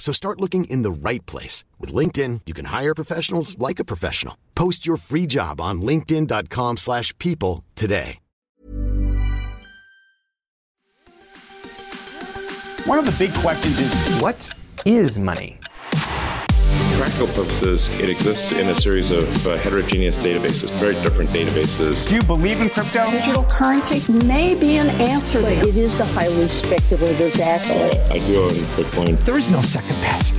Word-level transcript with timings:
So 0.00 0.12
start 0.12 0.40
looking 0.40 0.64
in 0.64 0.82
the 0.82 0.90
right 0.90 1.24
place. 1.26 1.62
With 1.78 1.94
LinkedIn, 1.94 2.40
you 2.46 2.54
can 2.54 2.64
hire 2.64 2.94
professionals 2.94 3.56
like 3.58 3.78
a 3.78 3.84
professional. 3.84 4.36
Post 4.56 4.86
your 4.86 4.96
free 4.96 5.26
job 5.26 5.60
on 5.60 5.82
linkedin.com 5.82 6.78
slash 6.78 7.16
people 7.18 7.62
today. 7.76 8.18
One 12.86 12.98
of 12.98 13.04
the 13.04 13.14
big 13.24 13.34
questions 13.34 13.78
is 13.78 14.20
what 14.20 14.52
is 14.86 15.18
money? 15.18 15.58
Practical 17.00 17.28
purposes, 17.28 17.98
it 17.98 18.10
exists 18.10 18.52
in 18.52 18.68
a 18.68 18.74
series 18.74 19.10
of 19.10 19.46
uh, 19.46 19.56
heterogeneous 19.56 20.18
databases, 20.18 20.70
very 20.78 20.92
different 20.96 21.30
databases. 21.30 22.06
Do 22.06 22.16
you 22.16 22.22
believe 22.22 22.60
in 22.60 22.68
crypto? 22.68 23.06
Digital 23.06 23.44
currency 23.44 24.12
may 24.12 24.54
be 24.54 24.76
an 24.76 24.90
answer. 25.00 25.40
But 25.40 25.52
it 25.52 25.78
is 25.78 25.96
the 25.96 26.04
highly 26.04 26.46
speculative 26.48 27.40
asset. 27.40 27.96
Uh, 28.10 28.12
I 28.12 28.18
do 28.18 28.42
own 28.42 28.50
Bitcoin. 28.50 29.18
There 29.20 29.38
is 29.38 29.50
no 29.50 29.62
second 29.62 29.96
best. 30.02 30.36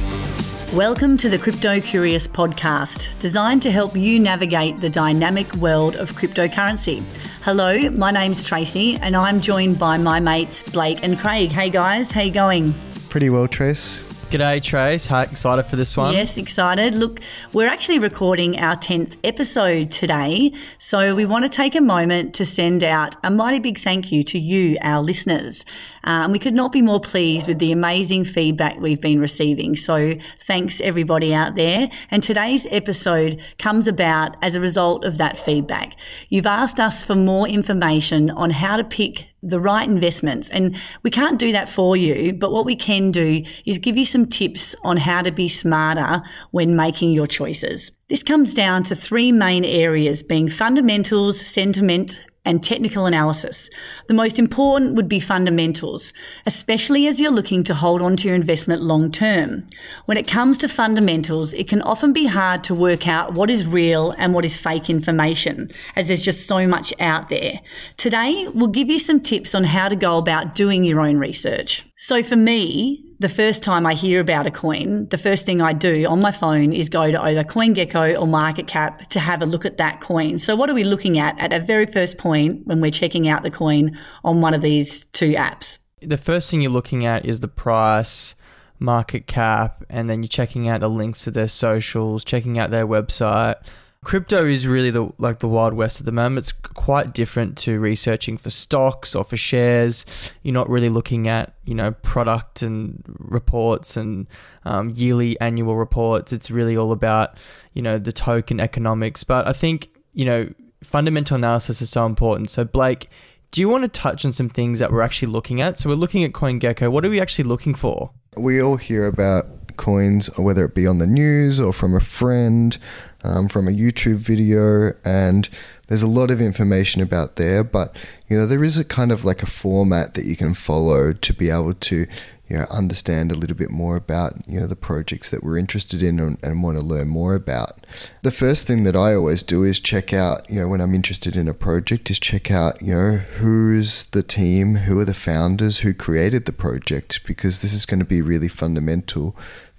Welcome 0.71 1.17
to 1.17 1.29
the 1.29 1.39
Crypto 1.39 1.81
Curious 1.81 2.27
podcast, 2.27 3.07
designed 3.17 3.63
to 3.63 3.71
help 3.71 3.95
you 3.95 4.19
navigate 4.19 4.81
the 4.81 4.89
dynamic 4.89 5.51
world 5.55 5.95
of 5.95 6.11
cryptocurrency. 6.11 7.01
Hello, 7.41 7.89
my 7.89 8.11
name's 8.11 8.43
Tracy, 8.43 8.97
and 8.97 9.15
I'm 9.15 9.41
joined 9.41 9.79
by 9.79 9.97
my 9.97 10.19
mates 10.19 10.61
Blake 10.71 11.03
and 11.03 11.17
Craig. 11.17 11.51
Hey 11.51 11.71
guys, 11.71 12.11
how 12.11 12.21
you 12.21 12.31
going? 12.31 12.75
Pretty 13.09 13.31
well, 13.31 13.47
Trace. 13.47 14.10
G'day, 14.31 14.63
Trace. 14.63 15.07
How 15.07 15.23
excited 15.23 15.63
for 15.63 15.75
this 15.75 15.97
one? 15.97 16.13
Yes, 16.13 16.37
excited. 16.37 16.95
Look, 16.95 17.19
we're 17.51 17.67
actually 17.67 17.99
recording 17.99 18.57
our 18.57 18.77
10th 18.77 19.17
episode 19.25 19.91
today. 19.91 20.53
So 20.77 21.13
we 21.15 21.25
want 21.25 21.43
to 21.43 21.49
take 21.49 21.75
a 21.75 21.81
moment 21.81 22.33
to 22.35 22.45
send 22.45 22.81
out 22.81 23.17
a 23.25 23.29
mighty 23.29 23.59
big 23.59 23.77
thank 23.77 24.09
you 24.09 24.23
to 24.23 24.39
you, 24.39 24.77
our 24.81 25.01
listeners. 25.01 25.65
Um, 26.05 26.31
we 26.31 26.39
could 26.39 26.53
not 26.53 26.71
be 26.71 26.81
more 26.81 27.01
pleased 27.01 27.45
with 27.45 27.59
the 27.59 27.73
amazing 27.73 28.23
feedback 28.23 28.79
we've 28.79 29.01
been 29.01 29.19
receiving. 29.19 29.75
So 29.75 30.15
thanks 30.39 30.79
everybody 30.79 31.33
out 31.33 31.55
there. 31.55 31.89
And 32.09 32.23
today's 32.23 32.65
episode 32.71 33.41
comes 33.59 33.85
about 33.85 34.37
as 34.41 34.55
a 34.55 34.61
result 34.61 35.03
of 35.03 35.17
that 35.17 35.37
feedback. 35.37 35.97
You've 36.29 36.45
asked 36.47 36.79
us 36.79 37.03
for 37.03 37.15
more 37.15 37.49
information 37.49 38.29
on 38.29 38.51
how 38.51 38.77
to 38.77 38.85
pick 38.85 39.30
the 39.43 39.59
right 39.59 39.87
investments. 39.87 40.49
And 40.49 40.77
we 41.03 41.09
can't 41.09 41.39
do 41.39 41.51
that 41.51 41.69
for 41.69 41.97
you, 41.97 42.33
but 42.33 42.51
what 42.51 42.65
we 42.65 42.75
can 42.75 43.11
do 43.11 43.43
is 43.65 43.79
give 43.79 43.97
you 43.97 44.05
some 44.05 44.25
tips 44.25 44.75
on 44.83 44.97
how 44.97 45.21
to 45.21 45.31
be 45.31 45.47
smarter 45.47 46.21
when 46.51 46.75
making 46.75 47.11
your 47.11 47.27
choices. 47.27 47.91
This 48.09 48.23
comes 48.23 48.53
down 48.53 48.83
to 48.83 48.95
three 48.95 49.31
main 49.31 49.65
areas 49.65 50.21
being 50.21 50.49
fundamentals, 50.49 51.39
sentiment, 51.39 52.19
and 52.43 52.63
technical 52.63 53.05
analysis. 53.05 53.69
The 54.07 54.13
most 54.13 54.39
important 54.39 54.95
would 54.95 55.07
be 55.07 55.19
fundamentals, 55.19 56.11
especially 56.45 57.05
as 57.07 57.19
you're 57.19 57.31
looking 57.31 57.63
to 57.65 57.75
hold 57.75 58.01
on 58.01 58.15
to 58.17 58.27
your 58.27 58.35
investment 58.35 58.81
long 58.81 59.11
term. 59.11 59.67
When 60.05 60.17
it 60.17 60.27
comes 60.27 60.57
to 60.59 60.67
fundamentals, 60.67 61.53
it 61.53 61.67
can 61.67 61.81
often 61.81 62.13
be 62.13 62.25
hard 62.25 62.63
to 62.65 62.75
work 62.75 63.07
out 63.07 63.33
what 63.33 63.49
is 63.49 63.67
real 63.67 64.11
and 64.17 64.33
what 64.33 64.45
is 64.45 64.57
fake 64.57 64.89
information, 64.89 65.69
as 65.95 66.07
there's 66.07 66.21
just 66.21 66.47
so 66.47 66.67
much 66.67 66.93
out 66.99 67.29
there. 67.29 67.61
Today, 67.97 68.47
we'll 68.53 68.67
give 68.67 68.89
you 68.89 68.99
some 68.99 69.19
tips 69.19 69.53
on 69.53 69.65
how 69.65 69.87
to 69.87 69.95
go 69.95 70.17
about 70.17 70.55
doing 70.55 70.83
your 70.83 70.99
own 70.99 71.17
research. 71.17 71.85
So 71.97 72.23
for 72.23 72.35
me, 72.35 73.05
the 73.21 73.29
first 73.29 73.61
time 73.61 73.85
I 73.85 73.93
hear 73.93 74.19
about 74.19 74.47
a 74.47 74.51
coin, 74.51 75.07
the 75.09 75.17
first 75.17 75.45
thing 75.45 75.61
I 75.61 75.73
do 75.73 76.05
on 76.05 76.21
my 76.21 76.31
phone 76.31 76.73
is 76.73 76.89
go 76.89 77.11
to 77.11 77.21
either 77.21 77.43
CoinGecko 77.43 78.19
or 78.19 78.25
MarketCap 78.25 79.09
to 79.09 79.19
have 79.19 79.43
a 79.43 79.45
look 79.45 79.63
at 79.63 79.77
that 79.77 80.01
coin. 80.01 80.39
So 80.39 80.55
what 80.55 80.71
are 80.71 80.73
we 80.73 80.83
looking 80.83 81.19
at 81.19 81.39
at 81.39 81.53
a 81.53 81.59
very 81.59 81.85
first 81.85 82.17
point 82.17 82.65
when 82.65 82.81
we're 82.81 82.89
checking 82.89 83.27
out 83.27 83.43
the 83.43 83.51
coin 83.51 83.95
on 84.23 84.41
one 84.41 84.55
of 84.55 84.61
these 84.61 85.05
two 85.05 85.33
apps? 85.33 85.77
The 86.01 86.17
first 86.17 86.49
thing 86.49 86.63
you're 86.63 86.71
looking 86.71 87.05
at 87.05 87.23
is 87.23 87.41
the 87.41 87.47
price, 87.47 88.33
market 88.79 89.27
cap, 89.27 89.83
and 89.87 90.09
then 90.09 90.23
you're 90.23 90.27
checking 90.27 90.67
out 90.67 90.79
the 90.79 90.89
links 90.89 91.23
to 91.25 91.31
their 91.31 91.47
socials, 91.47 92.25
checking 92.25 92.57
out 92.57 92.71
their 92.71 92.87
website. 92.87 93.63
Crypto 94.03 94.47
is 94.47 94.65
really 94.65 94.89
the 94.89 95.11
like 95.19 95.39
the 95.39 95.47
wild 95.47 95.75
west 95.75 95.99
at 95.99 96.07
the 96.07 96.11
moment. 96.11 96.39
It's 96.39 96.51
quite 96.51 97.13
different 97.13 97.55
to 97.59 97.79
researching 97.79 98.35
for 98.35 98.49
stocks 98.49 99.13
or 99.13 99.23
for 99.23 99.37
shares. 99.37 100.07
You're 100.41 100.55
not 100.55 100.67
really 100.69 100.89
looking 100.89 101.27
at 101.27 101.53
you 101.65 101.75
know 101.75 101.91
product 101.91 102.63
and 102.63 103.03
reports 103.05 103.95
and 103.95 104.25
um, 104.65 104.89
yearly 104.89 105.39
annual 105.39 105.75
reports. 105.75 106.33
It's 106.33 106.49
really 106.49 106.75
all 106.75 106.91
about 106.91 107.37
you 107.73 107.83
know 107.83 107.99
the 107.99 108.11
token 108.11 108.59
economics. 108.59 109.23
But 109.23 109.47
I 109.47 109.53
think 109.53 109.89
you 110.13 110.25
know 110.25 110.51
fundamental 110.83 111.37
analysis 111.37 111.79
is 111.79 111.91
so 111.91 112.07
important. 112.07 112.49
So 112.49 112.65
Blake, 112.65 113.07
do 113.51 113.61
you 113.61 113.69
want 113.69 113.83
to 113.83 113.87
touch 113.87 114.25
on 114.25 114.31
some 114.31 114.49
things 114.49 114.79
that 114.79 114.91
we're 114.91 115.01
actually 115.01 115.31
looking 115.31 115.61
at? 115.61 115.77
So 115.77 115.89
we're 115.89 115.95
looking 115.95 116.23
at 116.23 116.31
CoinGecko. 116.31 116.91
What 116.91 117.05
are 117.05 117.09
we 117.09 117.21
actually 117.21 117.45
looking 117.45 117.75
for? 117.75 118.09
We 118.35 118.59
all 118.63 118.77
hear 118.77 119.05
about 119.05 119.45
coins, 119.77 120.29
whether 120.37 120.65
it 120.65 120.75
be 120.75 120.87
on 120.87 120.99
the 120.99 121.07
news 121.07 121.59
or 121.59 121.73
from 121.73 121.95
a 121.95 121.99
friend, 121.99 122.77
um, 123.23 123.47
from 123.47 123.67
a 123.67 123.71
YouTube 123.71 124.17
video, 124.17 124.93
and 125.03 125.49
there's 125.87 126.03
a 126.03 126.07
lot 126.07 126.31
of 126.31 126.41
information 126.41 127.01
about 127.01 127.35
there. 127.35 127.63
But 127.63 127.95
you 128.27 128.37
know, 128.37 128.45
there 128.45 128.63
is 128.63 128.77
a 128.77 128.85
kind 128.85 129.11
of 129.11 129.25
like 129.25 129.43
a 129.43 129.47
format 129.47 130.13
that 130.13 130.25
you 130.25 130.35
can 130.35 130.53
follow 130.53 131.13
to 131.13 131.33
be 131.33 131.49
able 131.49 131.73
to 131.73 132.05
you 132.51 132.57
know 132.57 132.65
understand 132.69 133.31
a 133.31 133.35
little 133.35 133.55
bit 133.55 133.71
more 133.71 133.95
about 133.95 134.33
you 134.45 134.59
know 134.59 134.67
the 134.67 134.75
projects 134.75 135.29
that 135.29 135.41
we're 135.41 135.57
interested 135.57 136.03
in 136.03 136.19
and, 136.19 136.37
and, 136.43 136.61
want 136.61 136.77
to 136.77 136.83
learn 136.83 137.07
more 137.07 137.33
about. 137.33 137.85
The 138.23 138.31
first 138.31 138.67
thing 138.67 138.83
that 138.83 138.95
I 138.95 139.15
always 139.15 139.41
do 139.41 139.63
is 139.63 139.79
check 139.79 140.11
out 140.11 140.49
you 140.49 140.59
know 140.59 140.67
when 140.67 140.81
I'm 140.81 140.93
interested 140.93 141.37
in 141.37 141.47
a 141.47 141.53
project 141.53 142.11
is 142.11 142.19
check 142.19 142.51
out 142.51 142.81
you 142.81 142.93
know 142.93 143.17
who's 143.39 144.07
the 144.07 144.21
team, 144.21 144.75
who 144.75 144.99
are 144.99 145.05
the 145.05 145.13
founders, 145.13 145.79
who 145.79 145.93
created 145.93 146.45
the 146.45 146.51
project 146.51 147.25
because 147.25 147.61
this 147.61 147.73
is 147.73 147.85
going 147.85 147.99
to 147.99 148.05
be 148.05 148.21
really 148.21 148.49
fundamental 148.49 149.33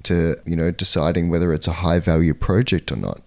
to 0.04 0.36
you 0.44 0.56
know 0.56 0.70
deciding 0.70 1.28
whether 1.28 1.52
it's 1.52 1.68
a 1.68 1.80
high 1.84 2.00
value 2.00 2.34
project 2.34 2.92
or 2.92 2.96
not. 2.96 3.20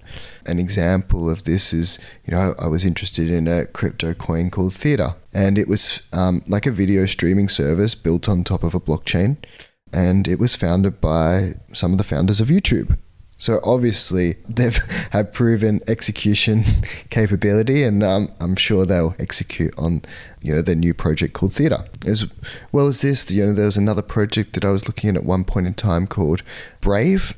An 0.46 0.60
example 0.60 1.30
of 1.30 1.44
this 1.44 1.74
is 1.74 2.00
you 2.26 2.32
know 2.32 2.56
I 2.60 2.68
was 2.68 2.86
interested 2.86 3.30
in 3.30 3.48
a 3.48 3.66
crypto 3.66 4.14
coin 4.14 4.50
called 4.50 4.74
Theta, 4.74 5.16
and 5.34 5.58
it 5.58 5.68
was 5.68 6.02
um, 6.14 6.42
like 6.48 6.66
a 6.66 6.72
video 6.72 7.06
streaming 7.06 7.50
service 7.50 7.96
built 7.96 8.30
on 8.30 8.44
top 8.44 8.64
of 8.64 8.76
a 8.76 8.80
blockchain, 8.80 9.38
and 9.94 10.28
it 10.28 10.40
was 10.40 10.56
founded 10.56 11.02
by 11.02 11.56
some 11.74 11.92
of 11.92 11.98
the 11.98 12.04
founders 12.04 12.42
of 12.42 12.48
YouTube. 12.50 12.98
So 13.38 13.60
obviously 13.64 14.36
they've 14.48 14.76
have 15.12 15.34
proven 15.34 15.82
execution 15.88 16.64
capability, 17.10 17.84
and 17.84 18.04
um, 18.04 18.30
I'm 18.40 18.56
sure 18.56 18.86
they'll 18.86 19.16
execute 19.20 19.74
on 19.78 20.02
you 20.42 20.56
know 20.56 20.62
their 20.62 20.76
new 20.76 20.94
project 20.94 21.34
called 21.34 21.54
Theta 21.54 21.86
As 22.06 22.32
well 22.72 22.88
as 22.88 23.02
this, 23.02 23.30
you 23.32 23.46
know, 23.46 23.54
there 23.54 23.66
was 23.66 23.78
another 23.78 24.02
project 24.02 24.54
that 24.54 24.66
I 24.66 24.72
was 24.72 24.88
looking 24.88 25.10
at 25.10 25.16
at 25.18 25.24
one 25.24 25.44
point 25.44 25.68
in 25.68 25.74
time 25.74 26.08
called 26.08 26.44
Brave, 26.82 27.34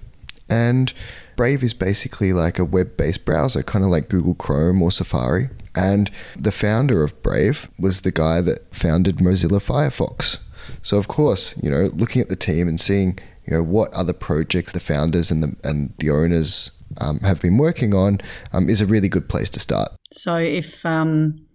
and 0.50 0.94
Brave 1.36 1.64
is 1.64 1.74
basically 1.74 2.34
like 2.34 2.58
a 2.58 2.66
web-based 2.66 3.24
browser, 3.24 3.64
kind 3.64 3.86
of 3.86 3.92
like 3.92 4.10
Google 4.10 4.36
Chrome 4.36 4.82
or 4.82 4.92
Safari. 4.92 5.50
And 5.76 6.10
the 6.36 6.52
founder 6.52 7.04
of 7.04 7.22
Brave 7.22 7.70
was 7.78 8.02
the 8.02 8.12
guy 8.12 8.42
that 8.42 8.74
founded 8.74 9.18
Mozilla 9.18 9.62
Firefox. 9.62 10.40
So 10.82 10.98
of 10.98 11.08
course, 11.08 11.56
you 11.62 11.70
know, 11.70 11.90
looking 11.94 12.22
at 12.22 12.30
the 12.30 12.36
team 12.36 12.68
and 12.68 12.82
seeing 12.82 13.20
you 13.48 13.56
know 13.56 13.64
what 13.64 13.94
other 13.94 14.14
projects 14.14 14.72
the 14.72 14.80
founders 14.80 15.32
and 15.32 15.44
the 15.44 15.56
and 15.64 15.94
the 16.00 16.10
owners 16.10 16.72
um, 16.98 17.20
have 17.20 17.42
been 17.42 17.58
working 17.58 17.94
on 17.94 18.20
um, 18.54 18.70
is 18.70 18.82
a 18.82 18.86
really 18.86 19.10
good 19.10 19.30
place 19.30 19.50
to 19.52 19.60
start. 19.60 19.90
So 20.12 20.36
if 20.36 20.86
um, 20.86 21.46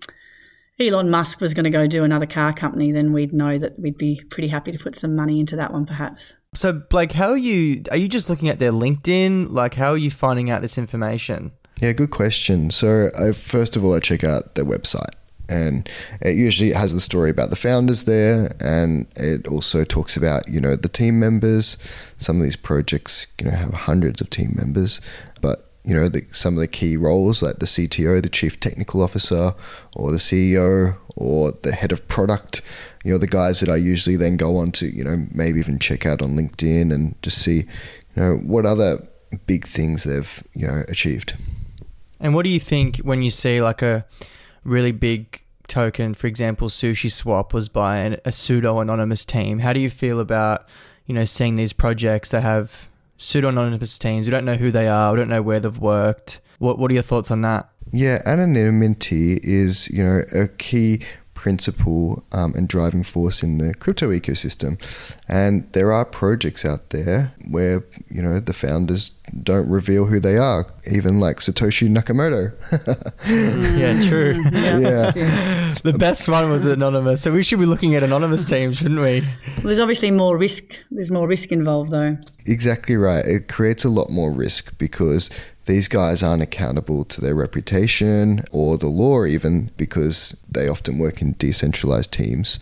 Elon 0.79 1.11
Musk 1.11 1.41
was 1.41 1.55
going 1.55 1.65
to 1.65 1.71
go 1.71 1.87
do 1.87 2.05
another 2.05 2.27
car 2.27 2.53
company, 2.53 2.93
then 2.93 3.13
we'd 3.13 3.33
know 3.33 3.59
that 3.59 3.79
we'd 3.79 3.99
be 3.99 4.23
pretty 4.31 4.49
happy 4.49 4.73
to 4.73 4.79
put 4.79 4.97
some 4.97 5.15
money 5.15 5.41
into 5.41 5.57
that 5.57 5.73
one, 5.73 5.87
perhaps. 5.87 6.35
So, 6.55 6.73
Blake, 6.73 7.13
how 7.13 7.31
are 7.31 7.37
you? 7.37 7.83
Are 7.91 7.97
you 7.97 8.09
just 8.09 8.29
looking 8.29 8.49
at 8.49 8.59
their 8.59 8.73
LinkedIn? 8.73 9.51
Like, 9.51 9.75
how 9.75 9.93
are 9.93 9.99
you 9.99 10.11
finding 10.11 10.51
out 10.51 10.61
this 10.61 10.77
information? 10.77 11.53
Yeah, 11.81 11.93
good 11.93 12.11
question. 12.11 12.71
So, 12.71 13.09
I, 13.19 13.33
first 13.33 13.75
of 13.75 13.85
all, 13.85 13.95
I 13.95 14.01
check 14.01 14.23
out 14.23 14.55
their 14.55 14.67
website 14.67 15.15
and 15.49 15.89
it 16.21 16.37
usually 16.37 16.73
has 16.73 16.95
the 16.95 17.01
story 17.01 17.31
about 17.31 17.51
the 17.51 17.57
founders 17.57 18.05
there 18.05 18.51
and 18.61 19.07
it 19.17 19.47
also 19.47 19.85
talks 19.85 20.17
about 20.17 20.49
you 20.49 20.61
know 20.61 20.77
the 20.77 20.89
team 20.89 21.19
members 21.19 21.77
some 22.17 22.37
of 22.37 22.43
these 22.43 22.57
projects 22.57 23.27
you 23.39 23.47
know 23.47 23.57
have 23.57 23.73
hundreds 23.73 24.21
of 24.21 24.31
team 24.31 24.55
members 24.57 25.01
but 25.41 25.71
you 25.85 25.95
know 25.95 26.09
the, 26.09 26.25
some 26.31 26.55
of 26.55 26.61
the 26.61 26.69
key 26.69 26.97
roles 26.97 27.43
like 27.43 27.59
the 27.59 27.67
CTO 27.67 28.23
the 28.23 28.29
chief 28.29 28.61
technical 28.61 29.03
officer 29.03 29.55
or 29.97 30.11
the 30.11 30.19
CEO 30.19 30.97
or 31.17 31.53
the 31.63 31.73
head 31.73 31.93
of 31.93 32.07
product 32.09 32.63
you 33.05 33.13
know 33.13 33.19
the 33.19 33.27
guys 33.27 33.61
that 33.61 33.69
I 33.69 33.77
usually 33.77 34.17
then 34.17 34.37
go 34.37 34.57
on 34.57 34.71
to 34.73 34.87
you 34.87 35.05
know 35.05 35.27
maybe 35.33 35.59
even 35.59 35.79
check 35.79 36.07
out 36.07 36.23
on 36.23 36.37
LinkedIn 36.37 36.93
and 36.93 37.21
just 37.23 37.43
see 37.43 37.65
you 38.15 38.23
know 38.23 38.35
what 38.37 38.65
other 38.65 39.07
big 39.47 39.67
things 39.67 40.05
they've 40.05 40.43
you 40.55 40.67
know 40.67 40.85
achieved. 40.89 41.35
And 42.21 42.35
what 42.35 42.45
do 42.45 42.51
you 42.51 42.61
think 42.61 42.99
when 42.99 43.23
you 43.23 43.31
see 43.31 43.61
like 43.61 43.83
a 43.83 44.05
really 44.65 44.93
big 44.93 45.43
token, 45.69 46.15
for 46.15 46.27
example, 46.27 46.69
Sushi 46.69 47.11
Swap 47.11 47.55
was 47.55 47.69
by 47.69 47.97
an, 47.99 48.17
a 48.25 48.33
pseudo 48.33 48.81
anonymous 48.81 49.25
team? 49.25 49.61
How 49.61 49.73
do 49.73 49.81
you 49.81 49.91
feel 49.91 50.21
about 50.21 50.67
you 51.07 51.15
know 51.15 51.25
seeing 51.25 51.55
these 51.55 51.73
projects 51.73 52.31
that 52.31 52.43
have 52.43 52.89
pseudo 53.17 53.49
anonymous 53.49 53.99
teams? 53.99 54.27
We 54.27 54.31
don't 54.31 54.45
know 54.45 54.57
who 54.57 54.71
they 54.71 54.89
are. 54.89 55.13
We 55.13 55.19
don't 55.19 55.29
know 55.29 55.43
where 55.43 55.61
they've 55.61 55.79
worked. 55.79 56.41
What 56.59 56.79
What 56.79 56.91
are 56.91 56.95
your 56.95 57.03
thoughts 57.03 57.31
on 57.31 57.43
that? 57.43 57.69
Yeah, 57.91 58.23
anonymity 58.25 59.39
is 59.43 59.89
you 59.89 60.05
know 60.05 60.23
a 60.35 60.49
key 60.49 61.05
principle 61.43 62.23
um, 62.31 62.55
and 62.55 62.69
driving 62.69 63.03
force 63.03 63.43
in 63.43 63.59
the 63.59 63.75
crypto 63.75 64.11
ecosystem. 64.11 64.81
And 65.27 65.67
there 65.73 65.93
are 65.93 66.05
projects 66.05 66.65
out 66.65 66.91
there 66.91 67.35
where, 67.51 67.83
you 68.09 68.23
know, 68.23 68.39
the 68.39 68.53
founders 68.53 69.11
don't 69.43 69.69
reveal 69.69 70.05
who 70.05 70.21
they 70.21 70.39
are, 70.39 70.69
even 70.89 71.19
like 71.19 71.39
Satoshi 71.39 71.89
Nakamoto. 71.89 72.53
yeah, 73.77 74.09
true. 74.09 74.41
yeah. 74.53 75.75
The 75.83 75.97
best 75.99 76.29
one 76.29 76.49
was 76.49 76.65
anonymous. 76.65 77.23
So 77.23 77.33
we 77.33 77.43
should 77.43 77.59
be 77.59 77.67
looking 77.67 77.97
at 77.97 78.05
anonymous 78.05 78.45
teams, 78.45 78.77
shouldn't 78.77 79.01
we? 79.01 79.27
There's 79.65 79.81
obviously 79.81 80.13
more 80.13 80.39
risk. 80.39 80.79
There's 80.93 81.11
more 81.11 81.27
risk 81.27 81.51
involved, 81.51 81.91
though. 81.91 82.19
Exactly 82.47 82.95
right. 82.95 83.25
It 83.25 83.49
creates 83.49 83.83
a 83.83 83.89
lot 83.89 84.11
more 84.11 84.31
risk 84.31 84.79
because 84.79 85.29
these 85.67 85.89
guys 85.89 86.23
aren't 86.23 86.43
accountable 86.43 87.05
to 87.05 87.21
their 87.21 87.35
reputation 87.35 88.45
or 88.51 88.77
the 88.77 88.89
law, 88.89 89.25
even 89.25 89.71
because 89.77 90.37
they 90.51 90.69
often 90.69 90.99
work 90.99 91.23
in 91.23 91.33
decentralized 91.39 92.13
teams. 92.13 92.59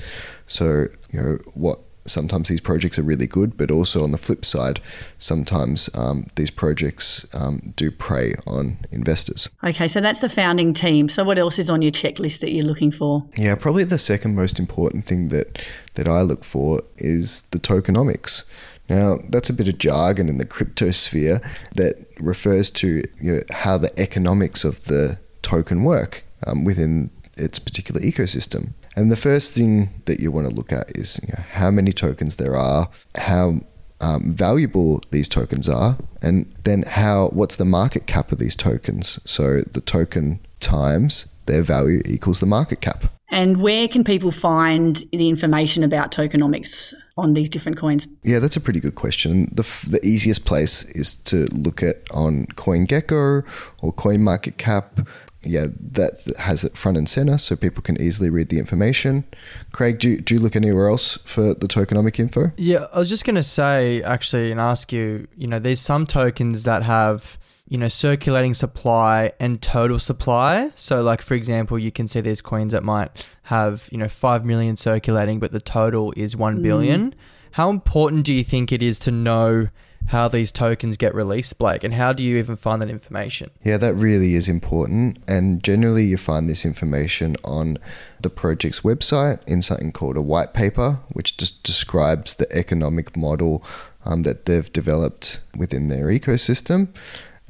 So, 0.46 0.86
you 1.10 1.20
know, 1.20 1.38
what 1.54 1.80
sometimes 2.06 2.48
these 2.48 2.60
projects 2.60 2.98
are 2.98 3.02
really 3.02 3.26
good, 3.26 3.56
but 3.56 3.70
also 3.70 4.02
on 4.02 4.12
the 4.12 4.18
flip 4.18 4.44
side, 4.44 4.80
sometimes 5.18 5.88
um, 5.94 6.26
these 6.36 6.50
projects 6.50 7.26
um, 7.34 7.72
do 7.76 7.90
prey 7.90 8.34
on 8.46 8.78
investors. 8.90 9.48
Okay, 9.62 9.88
so 9.88 10.00
that's 10.00 10.20
the 10.20 10.28
founding 10.28 10.72
team. 10.72 11.08
So, 11.08 11.24
what 11.24 11.38
else 11.38 11.58
is 11.58 11.70
on 11.70 11.82
your 11.82 11.92
checklist 11.92 12.40
that 12.40 12.52
you're 12.52 12.64
looking 12.64 12.92
for? 12.92 13.24
Yeah, 13.36 13.54
probably 13.54 13.84
the 13.84 13.98
second 13.98 14.34
most 14.34 14.58
important 14.58 15.04
thing 15.04 15.28
that 15.28 15.60
that 15.94 16.08
I 16.08 16.22
look 16.22 16.44
for 16.44 16.82
is 16.96 17.42
the 17.50 17.58
tokenomics. 17.58 18.44
Now, 18.90 19.18
that's 19.28 19.48
a 19.48 19.52
bit 19.52 19.68
of 19.68 19.78
jargon 19.78 20.28
in 20.28 20.38
the 20.38 20.44
crypto 20.44 20.90
sphere 20.90 21.40
that 21.76 22.04
refers 22.18 22.72
to 22.72 23.02
you 23.22 23.36
know, 23.36 23.40
how 23.50 23.78
the 23.78 23.98
economics 23.98 24.64
of 24.64 24.84
the 24.84 25.18
token 25.42 25.84
work 25.84 26.24
um, 26.44 26.64
within 26.64 27.10
its 27.36 27.60
particular 27.60 28.00
ecosystem. 28.00 28.74
And 28.96 29.10
the 29.10 29.16
first 29.16 29.54
thing 29.54 30.02
that 30.06 30.18
you 30.18 30.32
want 30.32 30.48
to 30.48 30.54
look 30.54 30.72
at 30.72 30.90
is 30.98 31.20
you 31.22 31.32
know, 31.32 31.44
how 31.52 31.70
many 31.70 31.92
tokens 31.92 32.36
there 32.36 32.56
are, 32.56 32.90
how 33.14 33.60
um, 34.00 34.34
valuable 34.34 35.00
these 35.10 35.28
tokens 35.28 35.68
are, 35.68 35.96
and 36.20 36.52
then 36.64 36.82
how 36.82 37.28
what's 37.28 37.56
the 37.56 37.64
market 37.64 38.08
cap 38.08 38.32
of 38.32 38.38
these 38.38 38.56
tokens. 38.56 39.20
So 39.24 39.60
the 39.60 39.80
token 39.80 40.40
times 40.58 41.26
their 41.46 41.62
value 41.62 42.00
equals 42.04 42.40
the 42.40 42.46
market 42.46 42.80
cap. 42.80 43.04
And 43.30 43.62
where 43.62 43.86
can 43.86 44.02
people 44.02 44.32
find 44.32 45.04
the 45.12 45.28
information 45.28 45.84
about 45.84 46.10
tokenomics 46.10 46.94
on 47.20 47.34
these 47.34 47.48
different 47.48 47.78
coins? 47.78 48.08
Yeah, 48.22 48.38
that's 48.38 48.56
a 48.56 48.60
pretty 48.60 48.80
good 48.80 48.94
question. 48.94 49.48
The, 49.52 49.66
the 49.86 50.00
easiest 50.04 50.44
place 50.44 50.84
is 50.84 51.16
to 51.16 51.46
look 51.52 51.82
at 51.82 51.96
on 52.10 52.46
CoinGecko 52.54 53.44
or 53.82 53.92
CoinMarketCap. 53.92 55.06
Yeah, 55.42 55.68
that 55.92 56.30
has 56.38 56.64
it 56.64 56.76
front 56.76 56.98
and 56.98 57.08
center 57.08 57.38
so 57.38 57.56
people 57.56 57.82
can 57.82 57.98
easily 57.98 58.28
read 58.28 58.50
the 58.50 58.58
information. 58.58 59.24
Craig, 59.72 59.98
do 59.98 60.10
you, 60.10 60.20
do 60.20 60.34
you 60.34 60.40
look 60.40 60.54
anywhere 60.54 60.88
else 60.90 61.16
for 61.24 61.54
the 61.54 61.66
tokenomic 61.66 62.20
info? 62.20 62.52
Yeah, 62.58 62.86
I 62.92 62.98
was 62.98 63.08
just 63.08 63.24
going 63.24 63.36
to 63.36 63.42
say 63.42 64.02
actually 64.02 64.50
and 64.50 64.60
ask 64.60 64.92
you, 64.92 65.28
you 65.38 65.46
know, 65.46 65.58
there's 65.58 65.80
some 65.80 66.06
tokens 66.06 66.64
that 66.64 66.82
have 66.82 67.38
you 67.70 67.78
know, 67.78 67.88
circulating 67.88 68.52
supply 68.52 69.32
and 69.38 69.62
total 69.62 70.00
supply. 70.00 70.72
So, 70.74 71.02
like 71.02 71.22
for 71.22 71.34
example, 71.34 71.78
you 71.78 71.92
can 71.92 72.08
see 72.08 72.20
these 72.20 72.42
coins 72.42 72.72
that 72.72 72.82
might 72.82 73.36
have 73.44 73.88
you 73.92 73.96
know 73.96 74.08
five 74.08 74.44
million 74.44 74.76
circulating, 74.76 75.38
but 75.38 75.52
the 75.52 75.60
total 75.60 76.12
is 76.16 76.36
one 76.36 76.58
mm. 76.58 76.62
billion. 76.62 77.14
How 77.52 77.70
important 77.70 78.26
do 78.26 78.34
you 78.34 78.44
think 78.44 78.72
it 78.72 78.82
is 78.82 78.98
to 79.00 79.12
know 79.12 79.68
how 80.08 80.26
these 80.26 80.50
tokens 80.50 80.96
get 80.96 81.14
released, 81.14 81.56
Blake, 81.58 81.84
and 81.84 81.94
how 81.94 82.12
do 82.12 82.24
you 82.24 82.38
even 82.38 82.56
find 82.56 82.82
that 82.82 82.90
information? 82.90 83.50
Yeah, 83.62 83.76
that 83.76 83.94
really 83.94 84.34
is 84.34 84.48
important. 84.48 85.18
And 85.28 85.62
generally, 85.62 86.04
you 86.04 86.16
find 86.16 86.48
this 86.48 86.64
information 86.64 87.36
on 87.44 87.78
the 88.20 88.30
project's 88.30 88.80
website 88.80 89.46
in 89.46 89.62
something 89.62 89.92
called 89.92 90.16
a 90.16 90.22
white 90.22 90.54
paper, 90.54 90.98
which 91.12 91.36
just 91.36 91.62
describes 91.62 92.34
the 92.34 92.50
economic 92.56 93.16
model 93.16 93.64
um, 94.04 94.22
that 94.24 94.46
they've 94.46 94.72
developed 94.72 95.38
within 95.56 95.88
their 95.88 96.06
ecosystem. 96.06 96.88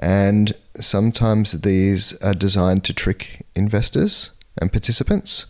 And 0.00 0.52
sometimes 0.81 1.61
these 1.61 2.17
are 2.23 2.35
designed 2.35 2.85
to 2.85 2.94
trick 2.94 3.47
investors 3.55 4.31
and 4.61 4.73
participants. 4.73 5.47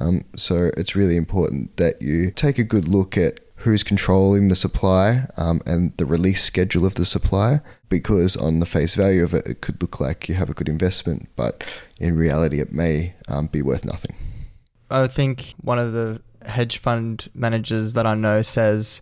Um, 0.00 0.22
so 0.34 0.70
it's 0.76 0.96
really 0.96 1.16
important 1.16 1.76
that 1.76 2.02
you 2.02 2.30
take 2.30 2.58
a 2.58 2.64
good 2.64 2.88
look 2.88 3.16
at 3.16 3.40
who's 3.62 3.84
controlling 3.84 4.48
the 4.48 4.56
supply 4.56 5.28
um, 5.36 5.60
and 5.66 5.96
the 5.96 6.04
release 6.04 6.42
schedule 6.42 6.84
of 6.84 6.94
the 6.94 7.04
supply 7.04 7.60
because 7.88 8.36
on 8.36 8.58
the 8.58 8.66
face 8.66 8.96
value 8.96 9.22
of 9.22 9.34
it 9.34 9.46
it 9.46 9.60
could 9.60 9.80
look 9.80 10.00
like 10.00 10.28
you 10.28 10.34
have 10.34 10.50
a 10.50 10.54
good 10.54 10.68
investment 10.68 11.28
but 11.36 11.62
in 12.00 12.16
reality 12.16 12.58
it 12.58 12.72
may 12.72 13.14
um, 13.28 13.46
be 13.46 13.62
worth 13.62 13.84
nothing 13.84 14.16
i 14.90 15.06
think 15.06 15.54
one 15.60 15.78
of 15.78 15.92
the 15.92 16.20
hedge 16.44 16.76
fund 16.76 17.28
managers 17.34 17.92
that 17.92 18.04
i 18.04 18.14
know 18.14 18.42
says 18.42 19.00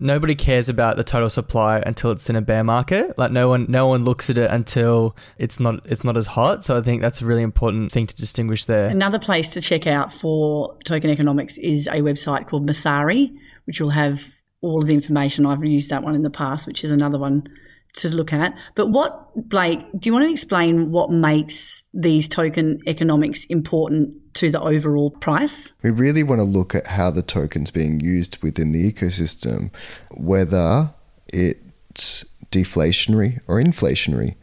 nobody 0.00 0.34
cares 0.34 0.68
about 0.68 0.96
the 0.96 1.04
total 1.04 1.30
supply 1.30 1.82
until 1.86 2.10
it's 2.10 2.28
in 2.28 2.36
a 2.36 2.40
bear 2.40 2.64
market. 2.64 3.16
Like 3.18 3.30
no 3.30 3.48
one 3.48 3.66
no 3.68 3.86
one 3.86 4.04
looks 4.04 4.30
at 4.30 4.38
it 4.38 4.50
until 4.50 5.14
it's 5.38 5.60
not 5.60 5.86
it's 5.86 6.02
not 6.02 6.16
as 6.16 6.28
hot. 6.28 6.64
So 6.64 6.76
I 6.76 6.80
think 6.80 7.02
that's 7.02 7.20
a 7.20 7.26
really 7.26 7.42
important 7.42 7.92
thing 7.92 8.06
to 8.06 8.16
distinguish 8.16 8.64
there. 8.64 8.88
Another 8.88 9.18
place 9.18 9.52
to 9.54 9.60
check 9.60 9.86
out 9.86 10.12
for 10.12 10.76
token 10.84 11.10
economics 11.10 11.58
is 11.58 11.86
a 11.86 12.00
website 12.00 12.46
called 12.46 12.66
Messari, 12.66 13.32
which 13.66 13.80
will 13.80 13.90
have 13.90 14.26
all 14.62 14.82
of 14.82 14.88
the 14.88 14.94
information. 14.94 15.46
I've 15.46 15.64
used 15.64 15.90
that 15.90 16.02
one 16.02 16.14
in 16.14 16.22
the 16.22 16.30
past, 16.30 16.66
which 16.66 16.82
is 16.84 16.90
another 16.90 17.18
one 17.18 17.48
to 17.94 18.08
look 18.08 18.32
at. 18.32 18.56
But 18.74 18.88
what, 18.88 19.30
Blake, 19.48 19.80
do 19.98 20.08
you 20.08 20.12
want 20.12 20.26
to 20.26 20.30
explain 20.30 20.90
what 20.90 21.10
makes 21.10 21.84
these 21.92 22.28
token 22.28 22.80
economics 22.86 23.44
important 23.46 24.14
to 24.40 24.50
the 24.50 24.60
overall 24.60 25.10
price? 25.10 25.74
We 25.82 25.90
really 25.90 26.22
want 26.22 26.40
to 26.40 26.44
look 26.44 26.74
at 26.74 26.88
how 26.88 27.10
the 27.10 27.22
token's 27.22 27.70
being 27.70 28.00
used 28.00 28.42
within 28.42 28.72
the 28.72 28.90
ecosystem, 28.90 29.70
whether 30.12 30.94
it's 31.28 32.24
deflationary 32.50 33.40
or 33.46 33.56
inflationary. 33.60 34.36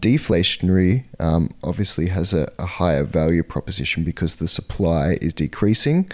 Deflationary 0.00 1.04
um, 1.20 1.50
obviously 1.62 2.08
has 2.08 2.32
a, 2.32 2.50
a 2.58 2.66
higher 2.66 3.04
value 3.04 3.42
proposition 3.42 4.04
because 4.04 4.36
the 4.36 4.48
supply 4.48 5.18
is 5.20 5.34
decreasing, 5.34 6.10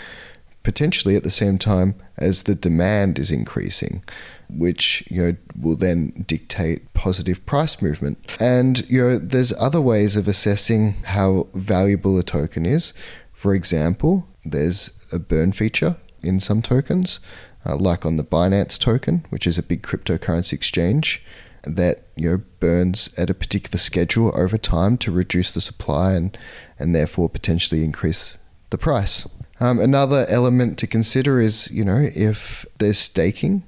potentially 0.65 1.15
at 1.15 1.23
the 1.23 1.31
same 1.31 1.59
time 1.59 1.95
as 2.19 2.43
the 2.43 2.55
demand 2.55 3.19
is 3.19 3.31
increasing 3.31 4.03
which 4.51 5.05
you 5.11 5.23
know 5.23 5.37
will 5.61 5.77
then 5.77 6.25
dictate 6.27 6.93
positive 6.95 7.45
price 7.47 7.83
movement. 7.83 8.37
And 8.41 8.89
you 8.91 9.01
know 9.01 9.19
there's 9.19 9.53
other 9.59 9.81
ways 9.81 10.17
of 10.17 10.27
assessing 10.27 10.95
how 11.05 11.49
valuable 11.55 12.19
a 12.19 12.23
token 12.23 12.65
is. 12.65 12.95
For 13.39 13.55
example, 13.55 14.27
there's 14.45 14.91
a 15.13 15.21
burn 15.21 15.53
feature 15.53 15.95
in 16.25 16.41
some 16.41 16.61
tokens, 16.61 17.21
uh, 17.65 17.77
like 17.77 18.05
on 18.05 18.17
the 18.17 18.25
Binance 18.25 18.77
token, 18.77 19.25
which 19.31 19.47
is 19.47 19.57
a 19.57 19.63
big 19.63 19.81
cryptocurrency 19.81 20.55
exchange 20.55 21.23
that 21.63 22.09
you 22.17 22.29
know 22.29 22.43
burns 22.59 23.15
at 23.17 23.31
a 23.31 23.35
particular 23.35 23.79
schedule 23.79 24.33
over 24.35 24.59
time 24.59 24.97
to 24.99 25.13
reduce 25.13 25.53
the 25.53 25.61
supply 25.61 26.15
and 26.15 26.37
and 26.81 26.97
therefore 26.97 27.29
potentially 27.29 27.85
increase 27.85 28.39
the 28.71 28.79
price. 28.79 29.29
Um, 29.61 29.79
another 29.79 30.27
element 30.29 30.77
to 30.79 30.89
consider 30.89 31.41
is 31.41 31.71
you 31.71 31.85
know 31.85 32.09
if 32.13 32.67
there's 32.79 32.99
staking 32.99 33.63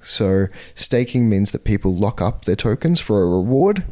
so 0.00 0.46
staking 0.76 1.28
means 1.28 1.50
that 1.50 1.64
people 1.64 1.96
lock 1.96 2.20
up 2.20 2.44
their 2.44 2.54
tokens 2.54 3.00
for 3.00 3.20
a 3.24 3.28
reward. 3.28 3.84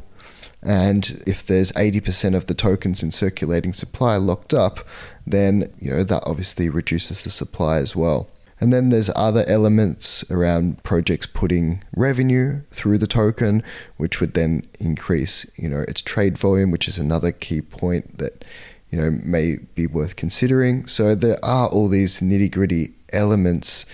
And 0.62 1.22
if 1.26 1.46
there's 1.46 1.70
80% 1.72 2.34
of 2.34 2.46
the 2.46 2.54
tokens 2.54 3.02
in 3.02 3.10
circulating 3.10 3.72
supply 3.72 4.16
locked 4.16 4.54
up, 4.54 4.80
then 5.26 5.72
you 5.78 5.90
know 5.90 6.02
that 6.02 6.25
obviously 6.26 6.68
reduces 6.68 7.25
the 7.25 7.30
supply 7.30 7.78
as 7.78 7.94
well. 7.94 8.28
And 8.58 8.72
then 8.72 8.88
there's 8.88 9.10
other 9.14 9.44
elements 9.48 10.28
around 10.30 10.82
projects 10.82 11.26
putting 11.26 11.84
revenue 11.94 12.62
through 12.70 12.98
the 12.98 13.06
token, 13.06 13.62
which 13.98 14.20
would 14.20 14.32
then 14.32 14.62
increase, 14.80 15.44
you 15.58 15.68
know, 15.68 15.84
its 15.86 16.00
trade 16.00 16.38
volume, 16.38 16.70
which 16.70 16.88
is 16.88 16.98
another 16.98 17.32
key 17.32 17.60
point 17.60 18.16
that, 18.16 18.44
you 18.90 18.98
know, 18.98 19.10
may 19.10 19.56
be 19.75 19.86
worth 19.86 20.16
considering. 20.16 20.86
So 20.86 21.14
there 21.14 21.38
are 21.44 21.68
all 21.68 21.88
these 21.88 22.20
nitty 22.20 22.50
gritty 22.50 22.94
elements 23.12 23.84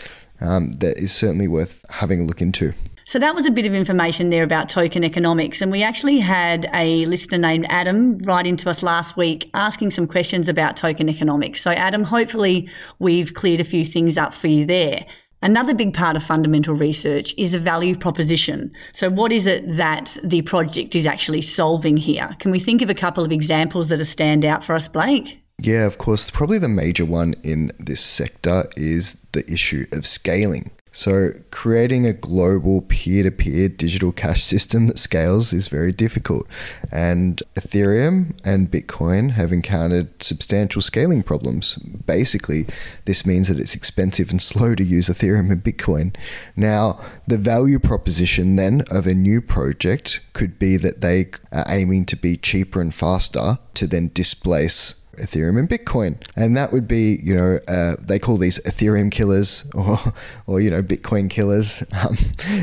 um, 0.41 0.73
that 0.73 0.97
is 0.97 1.13
certainly 1.13 1.49
worth 1.49 1.85
having 1.91 2.21
a 2.21 2.25
look 2.25 2.41
into. 2.41 2.73
So 3.13 3.19
that 3.19 3.35
was 3.35 3.45
a 3.45 3.51
bit 3.51 3.67
of 3.67 3.75
information 3.75 4.31
there 4.31 4.43
about 4.43 4.71
token 4.71 5.05
economics. 5.05 5.61
And 5.61 5.71
we 5.71 5.83
actually 5.83 6.21
had 6.21 6.71
a 6.73 7.05
listener 7.05 7.37
named 7.37 7.67
Adam 7.69 8.17
write 8.21 8.47
into 8.47 8.71
us 8.71 8.83
last 8.83 9.19
week 9.19 9.51
asking 9.53 9.91
some 9.91 10.07
questions 10.07 10.49
about 10.49 10.79
token 10.79 11.11
economics. 11.11 11.61
So, 11.61 11.73
Adam, 11.73 12.05
hopefully 12.05 12.71
we've 12.99 13.35
cleared 13.35 13.61
a 13.61 13.65
few 13.65 13.85
things 13.85 14.17
up 14.17 14.33
for 14.33 14.47
you 14.47 14.65
there. 14.65 15.05
Another 15.43 15.75
big 15.75 15.93
part 15.93 16.17
of 16.17 16.23
fundamental 16.23 16.75
research 16.75 17.35
is 17.37 17.53
a 17.53 17.59
value 17.59 17.99
proposition. 17.99 18.73
So, 18.95 19.11
what 19.11 19.31
is 19.31 19.47
it 19.47 19.77
that 19.77 20.17
the 20.25 20.41
project 20.41 20.95
is 20.95 21.05
actually 21.05 21.43
solving 21.43 21.99
here? 21.99 22.35
Can 22.39 22.51
we 22.51 22.59
think 22.59 22.81
of 22.81 22.89
a 22.89 22.95
couple 22.95 23.27
of 23.27 23.31
examples 23.31 23.91
that 23.91 24.03
stand 24.07 24.43
out 24.43 24.65
for 24.65 24.75
us, 24.75 24.89
Blake? 24.89 25.39
Yeah, 25.59 25.85
of 25.85 25.99
course. 25.99 26.31
Probably 26.31 26.57
the 26.57 26.67
major 26.67 27.05
one 27.05 27.35
in 27.45 27.73
this 27.79 28.01
sector 28.01 28.63
is 28.75 29.19
the 29.33 29.45
issue 29.53 29.85
of 29.93 30.07
scaling. 30.07 30.71
So, 30.95 31.31
creating 31.51 32.07
a 32.07 32.13
global 32.13 32.83
peer 32.83 33.23
to 33.23 33.31
peer 33.31 33.71
digital 33.71 34.13
cash 34.13 34.45
system 34.45 34.89
that 34.89 34.99
scales 34.99 35.55
is 35.55 35.69
very 35.69 35.91
difficult. 35.91 36.47
And 36.91 37.43
Ethereum 37.57 38.39
and 38.45 38.71
Bitcoin 38.71 39.31
have 39.31 39.53
encountered 39.53 40.23
substantial 40.23 40.83
scaling 40.83 41.23
problems. 41.23 41.77
Basically, 41.77 42.67
this 43.07 43.25
means 43.25 43.49
that 43.49 43.59
it's 43.59 43.75
expensive 43.75 44.31
and 44.31 44.43
slow 44.43 44.75
to 44.75 44.85
use 44.85 45.09
Ethereum 45.09 45.51
and 45.51 45.65
Bitcoin. 45.65 46.15
Now, 46.57 47.01
the 47.27 47.39
value 47.39 47.79
proposition 47.79 48.57
then 48.57 48.85
of 48.91 49.07
a 49.07 49.15
new 49.15 49.41
project 49.41 50.21
could 50.35 50.59
be 50.59 50.77
that 50.77 51.01
they 51.01 51.31
are 51.51 51.65
aiming 51.69 52.05
to 52.07 52.17
be 52.17 52.37
cheaper 52.37 52.83
and 52.83 52.95
faster 52.95 53.59
to 53.75 53.87
then 53.87 54.11
displace 54.13 55.02
Ethereum 55.19 55.59
and 55.59 55.69
Bitcoin. 55.69 56.17
And 56.37 56.57
that 56.57 56.73
would 56.73 56.89
be, 56.89 57.19
you 57.23 57.35
know, 57.35 57.59
uh, 57.69 57.97
they 58.01 58.19
call 58.19 58.39
these 58.39 58.59
Ethereum 58.61 59.11
killers 59.11 59.69
or, 59.75 59.99
or 60.47 60.61
you 60.61 60.71
know, 60.71 60.83
Bitcoin 60.83 61.29
killers. 61.29 61.83
Um, 62.03 62.17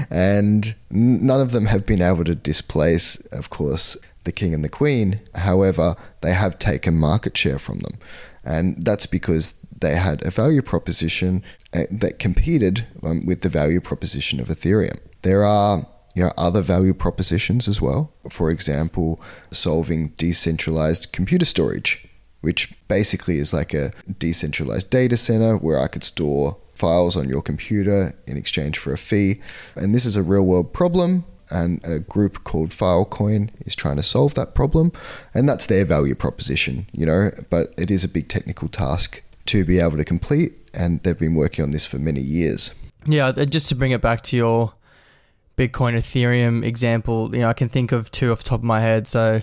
and 0.09 0.75
none 0.89 1.39
of 1.39 1.51
them 1.51 1.67
have 1.67 1.85
been 1.85 2.01
able 2.01 2.23
to 2.25 2.35
displace, 2.35 3.15
of 3.31 3.49
course, 3.49 3.95
the 4.23 4.31
king 4.31 4.53
and 4.53 4.63
the 4.63 4.69
queen. 4.69 5.21
However, 5.35 5.95
they 6.21 6.33
have 6.33 6.59
taken 6.59 6.97
market 6.97 7.37
share 7.37 7.59
from 7.59 7.79
them. 7.79 7.97
And 8.43 8.83
that's 8.85 9.05
because 9.05 9.55
they 9.79 9.95
had 9.95 10.25
a 10.25 10.31
value 10.31 10.61
proposition 10.61 11.43
uh, 11.73 11.83
that 11.91 12.19
competed 12.19 12.85
um, 13.03 13.25
with 13.25 13.41
the 13.41 13.49
value 13.49 13.79
proposition 13.79 14.39
of 14.39 14.47
Ethereum. 14.47 14.99
There 15.21 15.45
are 15.45 15.87
you 16.15 16.23
know, 16.23 16.33
other 16.37 16.61
value 16.61 16.93
propositions 16.93 17.67
as 17.67 17.81
well. 17.81 18.11
For 18.29 18.51
example, 18.51 19.21
solving 19.51 20.09
decentralized 20.09 21.13
computer 21.13 21.45
storage 21.45 22.08
which 22.41 22.73
basically 22.87 23.37
is 23.37 23.53
like 23.53 23.73
a 23.73 23.91
decentralized 24.17 24.89
data 24.89 25.17
center 25.17 25.57
where 25.57 25.79
I 25.79 25.87
could 25.87 26.03
store 26.03 26.57
files 26.73 27.17
on 27.17 27.29
your 27.29 27.41
computer 27.41 28.15
in 28.25 28.37
exchange 28.37 28.77
for 28.77 28.93
a 28.93 28.97
fee. 28.97 29.41
And 29.75 29.93
this 29.93 30.05
is 30.05 30.15
a 30.15 30.23
real 30.23 30.45
world 30.45 30.73
problem. 30.73 31.25
And 31.51 31.81
a 31.83 31.99
group 31.99 32.43
called 32.43 32.69
Filecoin 32.69 33.49
is 33.65 33.75
trying 33.75 33.97
to 33.97 34.03
solve 34.03 34.35
that 34.35 34.53
problem. 34.53 34.91
And 35.33 35.49
that's 35.49 35.65
their 35.65 35.83
value 35.83 36.13
proposition, 36.13 36.87
you 36.91 37.07
know, 37.07 37.31
but 37.49 37.73
it 37.75 37.89
is 37.89 38.03
a 38.03 38.07
big 38.07 38.29
technical 38.29 38.67
task 38.67 39.23
to 39.47 39.65
be 39.65 39.79
able 39.79 39.97
to 39.97 40.05
complete. 40.05 40.53
And 40.75 41.01
they've 41.01 41.17
been 41.17 41.33
working 41.33 41.65
on 41.65 41.71
this 41.71 41.87
for 41.87 41.97
many 41.97 42.21
years. 42.21 42.75
Yeah, 43.05 43.27
uh, 43.29 43.45
just 43.45 43.67
to 43.69 43.75
bring 43.75 43.91
it 43.91 44.01
back 44.01 44.21
to 44.25 44.37
your 44.37 44.73
Bitcoin 45.57 45.97
Ethereum 45.97 46.63
example, 46.63 47.33
you 47.33 47.41
know, 47.41 47.49
I 47.49 47.53
can 47.53 47.67
think 47.67 47.91
of 47.91 48.11
two 48.11 48.31
off 48.31 48.43
the 48.43 48.49
top 48.49 48.59
of 48.59 48.63
my 48.63 48.79
head. 48.79 49.07
So 49.07 49.41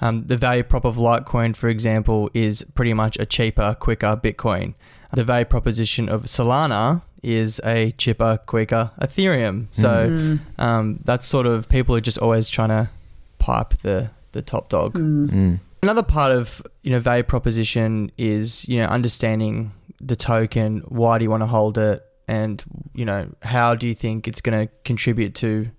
um, 0.00 0.26
the 0.26 0.36
value 0.36 0.62
prop 0.62 0.84
of 0.84 0.96
Litecoin, 0.96 1.56
for 1.56 1.68
example, 1.68 2.30
is 2.34 2.62
pretty 2.74 2.92
much 2.92 3.16
a 3.18 3.26
cheaper, 3.26 3.76
quicker 3.78 4.18
Bitcoin. 4.22 4.74
The 5.12 5.24
value 5.24 5.46
proposition 5.46 6.08
of 6.08 6.24
Solana 6.24 7.02
is 7.22 7.60
a 7.64 7.92
cheaper, 7.92 8.38
quicker 8.46 8.90
Ethereum. 9.00 9.68
So 9.72 10.10
mm. 10.10 10.40
um, 10.58 11.00
that's 11.04 11.26
sort 11.26 11.46
of 11.46 11.68
people 11.68 11.96
are 11.96 12.00
just 12.00 12.18
always 12.18 12.48
trying 12.48 12.68
to 12.68 12.90
pipe 13.38 13.78
the 13.82 14.10
the 14.32 14.42
top 14.42 14.68
dog. 14.68 14.94
Mm. 14.94 15.30
Mm. 15.30 15.60
Another 15.82 16.02
part 16.02 16.32
of 16.32 16.62
you 16.82 16.90
know 16.90 17.00
value 17.00 17.22
proposition 17.22 18.12
is 18.18 18.68
you 18.68 18.80
know 18.82 18.86
understanding 18.88 19.72
the 20.00 20.16
token. 20.16 20.80
Why 20.88 21.18
do 21.18 21.24
you 21.24 21.30
want 21.30 21.42
to 21.42 21.46
hold 21.46 21.78
it? 21.78 22.04
And 22.28 22.62
you 22.94 23.04
know 23.04 23.28
how 23.42 23.74
do 23.74 23.86
you 23.86 23.94
think 23.94 24.28
it's 24.28 24.40
going 24.40 24.66
to 24.66 24.72
contribute 24.84 25.34
to 25.36 25.70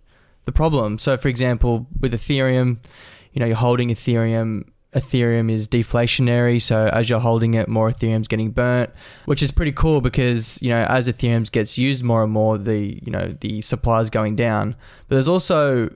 the 0.45 0.51
problem? 0.51 0.97
So, 0.97 1.17
for 1.17 1.27
example, 1.27 1.88
with 2.00 2.13
Ethereum 2.13 2.77
you 3.38 3.39
know, 3.39 3.46
you're 3.46 3.56
holding 3.56 3.89
Ethereum. 3.89 4.63
Ethereum 4.96 5.51
is 5.51 5.67
deflationary, 5.67 6.60
so 6.60 6.89
as 6.91 7.08
you're 7.08 7.20
holding 7.20 7.53
it, 7.53 7.67
more 7.67 7.91
Ethereum's 7.91 8.27
getting 8.27 8.50
burnt, 8.50 8.89
which 9.25 9.44
is 9.44 9.51
pretty 9.51 9.74
cool 9.74 10.01
because 10.01 10.60
you 10.60 10.70
know 10.70 10.84
as 10.89 11.08
Ethereum 11.08 11.51
gets 11.51 11.77
used 11.77 12.03
more 12.03 12.24
and 12.24 12.34
more, 12.34 12.58
the 12.58 13.00
you 13.03 13.12
know 13.12 13.27
the 13.41 13.62
supply 13.62 14.01
is 14.01 14.10
going 14.10 14.36
down. 14.36 14.75
But 15.08 15.17
there's 15.17 15.27
also 15.27 15.94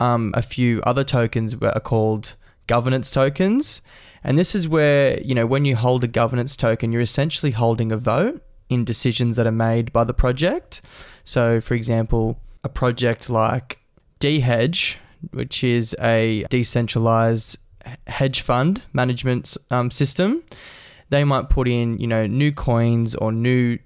um, 0.00 0.34
a 0.36 0.42
few 0.42 0.82
other 0.82 1.02
tokens 1.02 1.56
that 1.56 1.74
are 1.74 1.80
called 1.80 2.34
governance 2.66 3.10
tokens, 3.10 3.80
and 4.22 4.38
this 4.38 4.54
is 4.54 4.68
where 4.68 5.18
you 5.22 5.34
know 5.34 5.46
when 5.46 5.64
you 5.64 5.74
hold 5.74 6.04
a 6.04 6.08
governance 6.08 6.58
token, 6.58 6.92
you're 6.92 7.00
essentially 7.00 7.52
holding 7.52 7.90
a 7.90 7.96
vote 7.96 8.42
in 8.68 8.84
decisions 8.84 9.36
that 9.36 9.46
are 9.46 9.50
made 9.50 9.94
by 9.94 10.04
the 10.04 10.12
project. 10.12 10.82
So, 11.24 11.58
for 11.58 11.72
example, 11.72 12.38
a 12.62 12.68
project 12.68 13.30
like 13.30 13.78
DHedge, 14.20 14.98
which 15.30 15.64
is 15.64 15.94
a 16.00 16.44
decentralized 16.50 17.58
hedge 18.06 18.40
fund 18.40 18.82
management 18.92 19.56
um, 19.70 19.90
system. 19.90 20.42
They 21.10 21.24
might 21.24 21.50
put 21.50 21.68
in, 21.68 21.98
you 21.98 22.06
know, 22.06 22.26
new 22.26 22.52
coins 22.52 23.14
or 23.14 23.32
new 23.32 23.78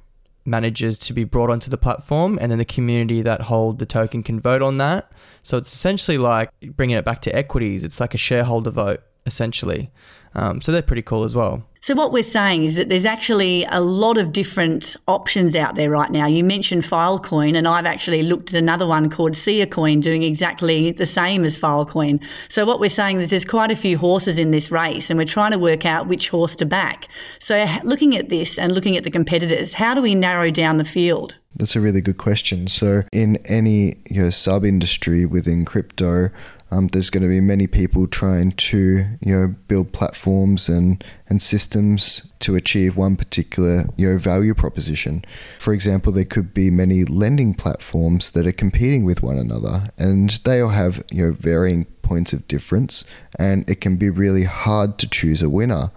managers 0.45 0.99
to 0.99 1.13
be 1.13 1.25
brought 1.25 1.51
onto 1.51 1.71
the 1.71 1.77
platform, 1.79 2.39
and 2.41 2.51
then 2.51 2.59
the 2.59 2.65
community 2.65 3.21
that 3.23 3.41
hold 3.43 3.79
the 3.79 3.87
token 3.87 4.23
can 4.23 4.39
vote 4.41 4.63
on 4.63 4.79
that. 4.79 5.11
So 5.43 5.57
it's 5.57 5.73
essentially 5.73 6.19
like 6.19 6.51
bringing 6.77 6.97
it 6.97 7.05
back 7.05 7.21
to 7.23 7.35
equities. 7.35 7.83
It's 7.85 8.01
like 8.01 8.15
a 8.15 8.19
shareholder 8.19 8.71
vote, 8.71 9.01
essentially. 9.27 9.91
Um, 10.37 10.61
so 10.61 10.71
they're 10.71 10.83
pretty 10.83 11.03
cool 11.03 11.25
as 11.25 11.35
well. 11.35 11.65
So, 11.87 11.95
what 11.95 12.13
we're 12.13 12.25
saying 12.25 12.65
is 12.65 12.75
that 12.75 12.89
there's 12.89 13.05
actually 13.05 13.65
a 13.71 13.81
lot 13.81 14.19
of 14.19 14.33
different 14.33 14.97
options 15.07 15.55
out 15.55 15.77
there 15.77 15.89
right 15.89 16.11
now. 16.11 16.27
You 16.27 16.43
mentioned 16.43 16.83
Filecoin, 16.83 17.57
and 17.57 17.69
I've 17.69 17.87
actually 17.87 18.25
looked 18.25 18.53
at 18.53 18.57
another 18.57 18.89
one 18.89 19.09
called 19.09 19.35
SiaCoin 19.35 20.03
doing 20.03 20.23
exactly 20.23 20.91
the 20.91 21.07
same 21.07 21.45
as 21.45 21.57
Filecoin. 21.57 22.21
So, 22.49 22.67
what 22.67 22.81
we're 22.81 22.91
saying 22.91 23.21
is 23.21 23.31
there's 23.31 23.45
quite 23.45 23.71
a 23.71 23.77
few 23.77 23.99
horses 23.99 24.37
in 24.37 24.51
this 24.51 24.73
race, 24.73 25.11
and 25.11 25.17
we're 25.17 25.27
trying 25.27 25.53
to 25.53 25.61
work 25.61 25.87
out 25.87 26.09
which 26.09 26.29
horse 26.31 26.57
to 26.57 26.67
back. 26.67 27.07
So, 27.39 27.65
looking 27.85 28.17
at 28.17 28.31
this 28.31 28.59
and 28.59 28.73
looking 28.73 28.97
at 28.97 29.05
the 29.05 29.11
competitors, 29.13 29.75
how 29.75 29.95
do 29.95 30.03
we 30.03 30.17
narrow 30.17 30.51
down 30.51 30.79
the 30.79 30.85
field? 30.85 31.37
That's 31.55 31.77
a 31.77 31.81
really 31.81 32.01
good 32.01 32.19
question. 32.19 32.67
So, 32.67 33.03
in 33.13 33.37
any 33.47 33.95
you 34.11 34.23
know, 34.23 34.31
sub 34.31 34.65
industry 34.65 35.25
within 35.25 35.65
crypto, 35.65 36.31
um, 36.71 36.89
there's 36.89 37.11
going 37.11 37.23
to 37.23 37.29
be 37.29 37.41
many 37.41 37.67
people 37.67 38.07
trying 38.07 38.51
to 38.53 39.05
you 39.21 39.35
know 39.35 39.55
build 39.69 39.93
platforms 39.93 40.69
and 40.69 41.05
and 41.29 41.41
systems 41.41 42.33
to 42.41 42.57
achieve 42.57 42.97
one 42.97 43.17
particular 43.17 43.85
you 43.97 44.11
know 44.11 44.19
value 44.19 44.55
proposition. 44.55 45.25
For 45.59 45.73
example, 45.73 46.13
there 46.13 46.25
could 46.25 46.53
be 46.53 46.71
many 46.71 47.05
lending 47.05 47.55
platforms 47.55 48.33
that 48.33 48.47
are 48.47 48.53
competing 48.53 49.05
with 49.05 49.23
one 49.23 49.39
another, 49.39 49.91
and 49.97 50.31
they 50.45 50.61
all 50.61 50.71
have 50.71 51.03
you 51.11 51.27
know 51.27 51.33
varying 51.33 51.85
points 52.03 52.33
of 52.33 52.47
difference, 52.49 53.05
and 53.39 53.69
it 53.71 53.81
can 53.81 53.97
be 53.97 54.11
really 54.11 54.45
hard 54.45 54.99
to 54.99 55.09
choose 55.09 55.43
a 55.43 55.51
winner. 55.51 55.91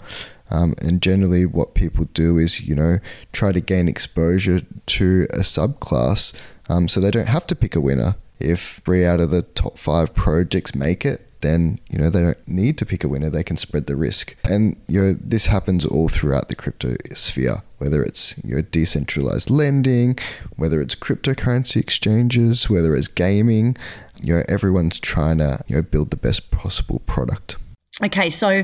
Um, 0.51 0.73
and 0.81 0.99
generally, 0.99 1.45
what 1.45 1.75
people 1.75 2.05
do 2.05 2.39
is, 2.39 2.61
you 2.61 2.73
know, 2.73 2.97
try 3.31 3.51
to 3.51 3.61
gain 3.61 3.87
exposure 3.87 4.61
to 4.87 5.27
a 5.31 5.41
subclass 5.41 6.33
um, 6.67 6.87
so 6.87 6.99
they 6.99 7.11
don't 7.11 7.27
have 7.27 7.45
to 7.47 7.55
pick 7.55 7.75
a 7.75 7.81
winner 7.81 8.15
if 8.39 8.81
three 8.85 9.05
out 9.05 9.19
of 9.19 9.31
the 9.31 9.41
top 9.41 9.77
five 9.77 10.13
projects 10.13 10.75
make 10.75 11.05
it, 11.05 11.25
then 11.41 11.79
you 11.89 11.97
know 11.97 12.09
they 12.09 12.21
don't 12.21 12.47
need 12.47 12.77
to 12.77 12.85
pick 12.85 13.03
a 13.03 13.07
winner. 13.07 13.29
They 13.29 13.43
can 13.43 13.57
spread 13.57 13.87
the 13.87 13.95
risk, 13.95 14.35
and 14.43 14.75
you 14.87 15.01
know 15.01 15.13
this 15.13 15.47
happens 15.47 15.85
all 15.85 16.09
throughout 16.09 16.49
the 16.49 16.55
crypto 16.55 16.95
sphere. 17.13 17.63
Whether 17.77 18.03
it's 18.03 18.37
you 18.43 18.55
know 18.55 18.61
decentralized 18.61 19.49
lending, 19.49 20.17
whether 20.55 20.81
it's 20.81 20.95
cryptocurrency 20.95 21.77
exchanges, 21.77 22.69
whether 22.69 22.95
it's 22.95 23.07
gaming, 23.07 23.77
you 24.21 24.35
know 24.35 24.43
everyone's 24.47 24.99
trying 24.99 25.37
to 25.37 25.63
you 25.67 25.77
know 25.77 25.81
build 25.81 26.11
the 26.11 26.17
best 26.17 26.51
possible 26.51 26.99
product. 27.05 27.55
Okay, 28.03 28.29
so 28.29 28.63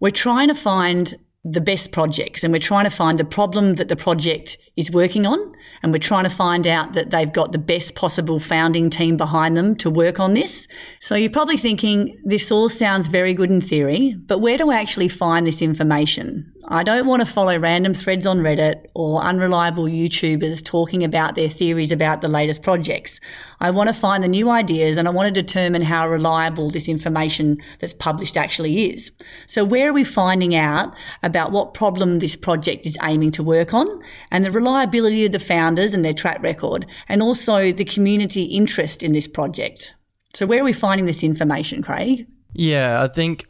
we're 0.00 0.10
trying 0.10 0.48
to 0.48 0.54
find 0.54 1.18
the 1.48 1.60
best 1.60 1.92
projects 1.92 2.42
and 2.42 2.52
we're 2.52 2.58
trying 2.58 2.84
to 2.84 2.90
find 2.90 3.18
the 3.18 3.24
problem 3.24 3.76
that 3.76 3.88
the 3.88 3.94
project 3.94 4.58
is 4.76 4.90
working 4.90 5.24
on 5.24 5.54
and 5.82 5.92
we're 5.92 5.98
trying 5.98 6.24
to 6.24 6.30
find 6.30 6.66
out 6.66 6.92
that 6.94 7.10
they've 7.10 7.32
got 7.32 7.52
the 7.52 7.58
best 7.58 7.94
possible 7.94 8.40
founding 8.40 8.90
team 8.90 9.16
behind 9.16 9.56
them 9.56 9.76
to 9.76 9.88
work 9.88 10.18
on 10.18 10.34
this. 10.34 10.66
So 11.00 11.14
you're 11.14 11.30
probably 11.30 11.56
thinking 11.56 12.20
this 12.24 12.50
all 12.50 12.68
sounds 12.68 13.06
very 13.06 13.32
good 13.32 13.50
in 13.50 13.60
theory, 13.60 14.16
but 14.26 14.40
where 14.40 14.58
do 14.58 14.70
I 14.70 14.80
actually 14.80 15.08
find 15.08 15.46
this 15.46 15.62
information? 15.62 16.52
I 16.68 16.82
don't 16.82 17.06
want 17.06 17.20
to 17.20 17.26
follow 17.26 17.56
random 17.56 17.94
threads 17.94 18.26
on 18.26 18.40
Reddit 18.40 18.86
or 18.92 19.22
unreliable 19.22 19.84
YouTubers 19.84 20.64
talking 20.64 21.04
about 21.04 21.36
their 21.36 21.48
theories 21.48 21.92
about 21.92 22.22
the 22.22 22.28
latest 22.28 22.62
projects. 22.62 23.20
I 23.60 23.70
want 23.70 23.88
to 23.88 23.94
find 23.94 24.24
the 24.24 24.28
new 24.28 24.50
ideas 24.50 24.96
and 24.96 25.06
I 25.06 25.12
want 25.12 25.32
to 25.32 25.42
determine 25.42 25.82
how 25.82 26.08
reliable 26.08 26.70
this 26.70 26.88
information 26.88 27.58
that's 27.78 27.92
published 27.92 28.36
actually 28.36 28.90
is. 28.90 29.12
So 29.46 29.64
where 29.64 29.90
are 29.90 29.92
we 29.92 30.02
finding 30.02 30.56
out 30.56 30.92
about 31.22 31.52
what 31.52 31.72
problem 31.72 32.18
this 32.18 32.34
project 32.34 32.84
is 32.84 32.98
aiming 33.00 33.30
to 33.32 33.44
work 33.44 33.72
on 33.72 34.02
and 34.32 34.44
the 34.44 34.50
reliability 34.50 35.24
of 35.24 35.30
the 35.30 35.38
founders 35.38 35.94
and 35.94 36.04
their 36.04 36.12
track 36.12 36.42
record 36.42 36.84
and 37.08 37.22
also 37.22 37.70
the 37.70 37.84
community 37.84 38.42
interest 38.42 39.04
in 39.04 39.12
this 39.12 39.28
project? 39.28 39.94
So 40.34 40.46
where 40.46 40.62
are 40.62 40.64
we 40.64 40.72
finding 40.72 41.06
this 41.06 41.22
information, 41.22 41.80
Craig? 41.80 42.26
Yeah, 42.54 43.04
I 43.04 43.08
think 43.08 43.46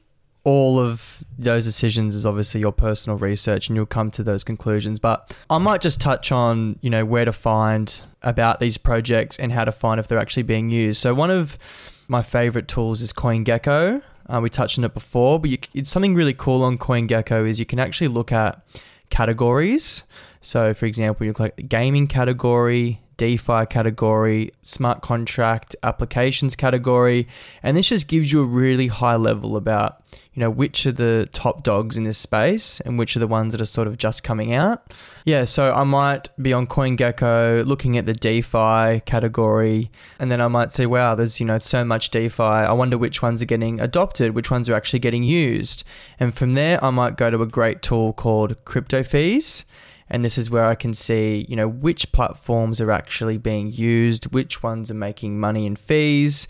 all 0.46 0.78
of 0.78 1.24
those 1.36 1.64
decisions 1.64 2.14
is 2.14 2.24
obviously 2.24 2.60
your 2.60 2.70
personal 2.70 3.18
research 3.18 3.68
and 3.68 3.74
you'll 3.74 3.84
come 3.84 4.12
to 4.12 4.22
those 4.22 4.44
conclusions. 4.44 5.00
But 5.00 5.36
I 5.50 5.58
might 5.58 5.80
just 5.80 6.00
touch 6.00 6.30
on, 6.30 6.78
you 6.82 6.88
know, 6.88 7.04
where 7.04 7.24
to 7.24 7.32
find 7.32 8.00
about 8.22 8.60
these 8.60 8.78
projects 8.78 9.40
and 9.40 9.50
how 9.50 9.64
to 9.64 9.72
find 9.72 9.98
if 9.98 10.06
they're 10.06 10.20
actually 10.20 10.44
being 10.44 10.70
used. 10.70 11.02
So 11.02 11.14
one 11.14 11.32
of 11.32 11.58
my 12.06 12.22
favorite 12.22 12.68
tools 12.68 13.02
is 13.02 13.12
CoinGecko. 13.12 14.00
Uh, 14.28 14.40
we 14.40 14.48
touched 14.48 14.78
on 14.78 14.84
it 14.84 14.94
before, 14.94 15.40
but 15.40 15.50
you, 15.50 15.58
it's 15.74 15.90
something 15.90 16.14
really 16.14 16.32
cool 16.34 16.62
on 16.62 16.78
CoinGecko 16.78 17.48
is 17.48 17.58
you 17.58 17.66
can 17.66 17.80
actually 17.80 18.08
look 18.08 18.30
at 18.30 18.64
categories. 19.10 20.04
So, 20.42 20.72
for 20.74 20.86
example, 20.86 21.26
you 21.26 21.32
click 21.32 21.56
the 21.56 21.64
gaming 21.64 22.06
category, 22.06 23.00
DeFi 23.16 23.66
category, 23.66 24.50
smart 24.62 25.02
contract 25.02 25.74
applications 25.82 26.54
category, 26.56 27.26
and 27.62 27.76
this 27.76 27.88
just 27.88 28.08
gives 28.08 28.32
you 28.32 28.40
a 28.40 28.44
really 28.44 28.88
high 28.88 29.16
level 29.16 29.56
about 29.56 30.02
you 30.32 30.40
know 30.40 30.50
which 30.50 30.84
are 30.86 30.92
the 30.92 31.28
top 31.32 31.62
dogs 31.62 31.96
in 31.96 32.04
this 32.04 32.18
space 32.18 32.80
and 32.80 32.98
which 32.98 33.16
are 33.16 33.20
the 33.20 33.26
ones 33.26 33.52
that 33.52 33.60
are 33.60 33.66
sort 33.66 33.88
of 33.88 33.96
just 33.96 34.22
coming 34.22 34.52
out. 34.52 34.92
Yeah, 35.24 35.44
so 35.44 35.72
I 35.72 35.82
might 35.84 36.28
be 36.40 36.52
on 36.52 36.66
CoinGecko 36.66 37.66
looking 37.66 37.96
at 37.96 38.04
the 38.04 38.12
DeFi 38.12 39.00
category, 39.06 39.90
and 40.18 40.30
then 40.30 40.40
I 40.40 40.48
might 40.48 40.72
say, 40.72 40.84
wow, 40.84 41.14
there's 41.14 41.40
you 41.40 41.46
know 41.46 41.58
so 41.58 41.84
much 41.84 42.10
DeFi. 42.10 42.42
I 42.42 42.72
wonder 42.72 42.98
which 42.98 43.22
ones 43.22 43.40
are 43.40 43.46
getting 43.46 43.80
adopted, 43.80 44.34
which 44.34 44.50
ones 44.50 44.68
are 44.68 44.74
actually 44.74 44.98
getting 44.98 45.24
used, 45.24 45.84
and 46.20 46.34
from 46.34 46.52
there 46.52 46.82
I 46.84 46.90
might 46.90 47.16
go 47.16 47.30
to 47.30 47.40
a 47.40 47.46
great 47.46 47.80
tool 47.80 48.12
called 48.12 48.62
CryptoFees 48.64 49.64
and 50.08 50.24
this 50.24 50.38
is 50.38 50.50
where 50.50 50.64
I 50.64 50.74
can 50.74 50.94
see, 50.94 51.46
you 51.48 51.56
know, 51.56 51.68
which 51.68 52.12
platforms 52.12 52.80
are 52.80 52.90
actually 52.90 53.38
being 53.38 53.72
used, 53.72 54.32
which 54.32 54.62
ones 54.62 54.90
are 54.90 54.94
making 54.94 55.38
money 55.38 55.66
in 55.66 55.76
fees, 55.76 56.46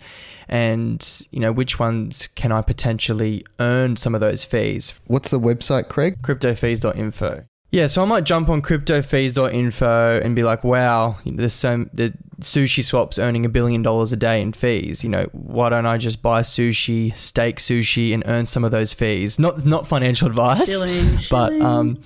and 0.47 1.27
you 1.31 1.39
know, 1.39 1.51
which 1.51 1.79
ones 1.79 2.27
can 2.27 2.51
I 2.51 2.61
potentially 2.61 3.43
earn 3.59 3.95
some 3.95 4.13
of 4.13 4.21
those 4.21 4.43
fees. 4.43 4.99
What's 5.05 5.29
the 5.29 5.39
website, 5.39 5.89
Craig? 5.89 6.21
Cryptofees.info. 6.21 7.45
Yeah, 7.69 7.87
so 7.87 8.01
I 8.01 8.05
might 8.05 8.23
jump 8.23 8.47
on 8.47 8.61
cryptofees.info 8.61 10.21
and 10.23 10.35
be 10.35 10.43
like, 10.43 10.63
wow, 10.63 11.17
there's 11.25 11.53
so 11.53 11.85
the 11.93 12.13
sushi 12.39 12.83
swap's 12.83 13.19
earning 13.19 13.45
a 13.45 13.49
billion 13.49 13.81
dollars 13.81 14.11
a 14.13 14.15
day 14.15 14.41
in 14.41 14.53
fees. 14.53 15.03
You 15.03 15.09
know, 15.09 15.27
why 15.33 15.69
don't 15.69 15.85
I 15.85 15.97
just 15.97 16.21
buy 16.21 16.41
sushi, 16.43 17.15
stake 17.17 17.57
sushi, 17.57 18.13
and 18.13 18.23
earn 18.25 18.45
some 18.45 18.63
of 18.63 18.71
those 18.71 18.93
fees? 18.93 19.37
Not 19.37 19.65
not 19.65 19.85
financial 19.87 20.27
advice, 20.27 20.69
Shilling, 20.69 21.17
but 21.29 21.49
shilling. 21.49 21.61
um, 21.61 21.99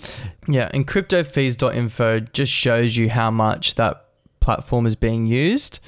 yeah, 0.47 0.69
and 0.73 0.87
cryptofees.info 0.87 2.21
just 2.21 2.51
shows 2.51 2.97
you 2.97 3.09
how 3.09 3.29
much 3.29 3.75
that 3.75 4.05
platform 4.39 4.87
is 4.87 4.95
being 4.95 5.27
used 5.27 5.79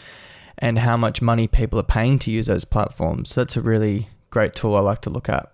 and 0.60 0.78
how 0.80 0.96
much 0.98 1.22
money 1.22 1.48
people 1.48 1.80
are 1.80 1.84
paying 1.84 2.20
to 2.20 2.32
use 2.32 2.46
those 2.46 2.64
platforms. 2.66 3.32
So 3.32 3.42
that's 3.42 3.58
a 3.58 3.62
really 3.62 4.10
great 4.30 4.54
tool 4.54 4.76
I 4.76 4.82
like 4.82 5.02
to 5.02 5.10
look 5.10 5.30
at. 5.30 5.52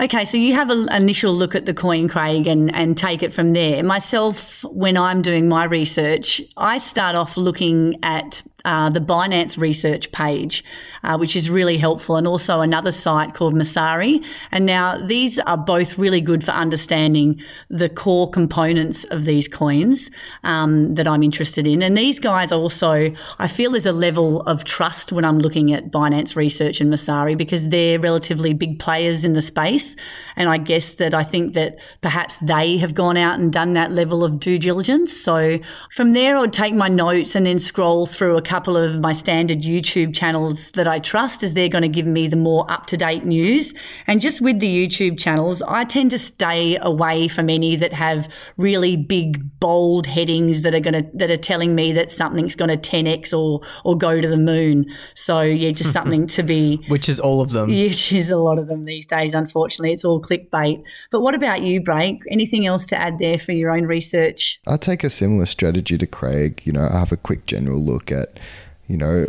Okay, 0.00 0.24
so 0.24 0.38
you 0.38 0.54
have 0.54 0.70
an 0.70 0.90
initial 0.94 1.34
look 1.34 1.54
at 1.54 1.66
the 1.66 1.74
coin, 1.74 2.08
Craig, 2.08 2.46
and, 2.46 2.74
and 2.74 2.96
take 2.96 3.22
it 3.22 3.34
from 3.34 3.52
there. 3.52 3.84
Myself, 3.84 4.64
when 4.64 4.96
I'm 4.96 5.20
doing 5.20 5.46
my 5.46 5.64
research, 5.64 6.40
I 6.56 6.78
start 6.78 7.14
off 7.14 7.36
looking 7.36 7.98
at 8.02 8.42
uh, 8.64 8.90
the 8.90 9.00
Binance 9.00 9.58
research 9.58 10.12
page, 10.12 10.64
uh, 11.02 11.16
which 11.16 11.36
is 11.36 11.50
really 11.50 11.78
helpful, 11.78 12.16
and 12.16 12.26
also 12.26 12.60
another 12.60 12.92
site 12.92 13.34
called 13.34 13.54
Messari. 13.54 14.24
And 14.50 14.66
now 14.66 14.98
these 15.06 15.38
are 15.40 15.56
both 15.56 15.98
really 15.98 16.20
good 16.20 16.44
for 16.44 16.52
understanding 16.52 17.40
the 17.68 17.88
core 17.88 18.28
components 18.30 19.04
of 19.04 19.24
these 19.24 19.48
coins 19.48 20.10
um, 20.44 20.94
that 20.94 21.06
I'm 21.06 21.22
interested 21.22 21.66
in. 21.66 21.82
And 21.82 21.96
these 21.96 22.18
guys 22.18 22.52
also, 22.52 23.12
I 23.38 23.48
feel 23.48 23.70
there's 23.72 23.86
a 23.86 23.92
level 23.92 24.42
of 24.42 24.64
trust 24.64 25.12
when 25.12 25.24
I'm 25.24 25.38
looking 25.38 25.72
at 25.72 25.90
Binance 25.90 26.36
research 26.36 26.80
and 26.80 26.92
Messari 26.92 27.36
because 27.36 27.68
they're 27.68 27.98
relatively 27.98 28.52
big 28.54 28.78
players 28.78 29.24
in 29.24 29.32
the 29.32 29.42
space. 29.42 29.89
And 30.36 30.48
I 30.48 30.58
guess 30.58 30.94
that 30.94 31.14
I 31.14 31.22
think 31.22 31.54
that 31.54 31.78
perhaps 32.00 32.36
they 32.38 32.78
have 32.78 32.94
gone 32.94 33.16
out 33.16 33.38
and 33.38 33.52
done 33.52 33.72
that 33.74 33.92
level 33.92 34.24
of 34.24 34.40
due 34.40 34.58
diligence. 34.58 35.16
So 35.16 35.58
from 35.92 36.12
there, 36.12 36.36
I 36.36 36.40
would 36.40 36.52
take 36.52 36.74
my 36.74 36.88
notes 36.88 37.34
and 37.34 37.46
then 37.46 37.58
scroll 37.58 38.06
through 38.06 38.36
a 38.36 38.42
couple 38.42 38.76
of 38.76 39.00
my 39.00 39.12
standard 39.12 39.62
YouTube 39.62 40.14
channels 40.14 40.70
that 40.72 40.86
I 40.86 40.98
trust 40.98 41.42
as 41.42 41.54
they're 41.54 41.68
going 41.68 41.82
to 41.82 41.88
give 41.88 42.06
me 42.06 42.26
the 42.26 42.36
more 42.36 42.70
up 42.70 42.86
to 42.86 42.96
date 42.96 43.24
news. 43.24 43.74
And 44.06 44.20
just 44.20 44.40
with 44.40 44.60
the 44.60 44.86
YouTube 44.86 45.18
channels, 45.18 45.62
I 45.62 45.84
tend 45.84 46.10
to 46.10 46.18
stay 46.18 46.78
away 46.80 47.28
from 47.28 47.50
any 47.50 47.76
that 47.76 47.92
have 47.92 48.28
really 48.56 48.96
big, 48.96 49.60
bold 49.60 50.06
headings 50.06 50.62
that 50.62 50.74
are 50.74 50.80
going 50.80 51.04
to, 51.04 51.10
that 51.14 51.30
are 51.30 51.36
telling 51.36 51.74
me 51.74 51.92
that 51.92 52.10
something's 52.10 52.54
going 52.54 52.70
to 52.70 52.76
10x 52.76 53.36
or, 53.36 53.60
or 53.84 53.96
go 53.96 54.20
to 54.20 54.28
the 54.28 54.36
moon. 54.36 54.86
So 55.14 55.40
yeah, 55.42 55.70
just 55.70 55.92
something 56.00 56.26
to 56.28 56.42
be. 56.42 56.82
Which 56.88 57.08
is 57.08 57.20
all 57.20 57.40
of 57.40 57.50
them. 57.50 57.68
Which 57.90 58.12
is 58.12 58.30
a 58.30 58.36
lot 58.36 58.58
of 58.58 58.68
them 58.68 58.84
these 58.84 59.06
days, 59.06 59.34
unfortunately. 59.34 59.79
It's 59.84 60.04
all 60.04 60.20
clickbait. 60.20 60.84
But 61.10 61.20
what 61.20 61.34
about 61.34 61.62
you, 61.62 61.82
Blake? 61.82 62.22
Anything 62.30 62.66
else 62.66 62.86
to 62.88 62.96
add 62.96 63.18
there 63.18 63.38
for 63.38 63.52
your 63.52 63.70
own 63.70 63.84
research? 63.84 64.60
I 64.66 64.76
take 64.76 65.04
a 65.04 65.10
similar 65.10 65.46
strategy 65.46 65.98
to 65.98 66.06
Craig. 66.06 66.62
You 66.64 66.72
know, 66.72 66.88
I 66.92 66.98
have 66.98 67.12
a 67.12 67.16
quick 67.16 67.46
general 67.46 67.80
look 67.80 68.12
at, 68.12 68.38
you 68.86 68.96
know, 68.96 69.26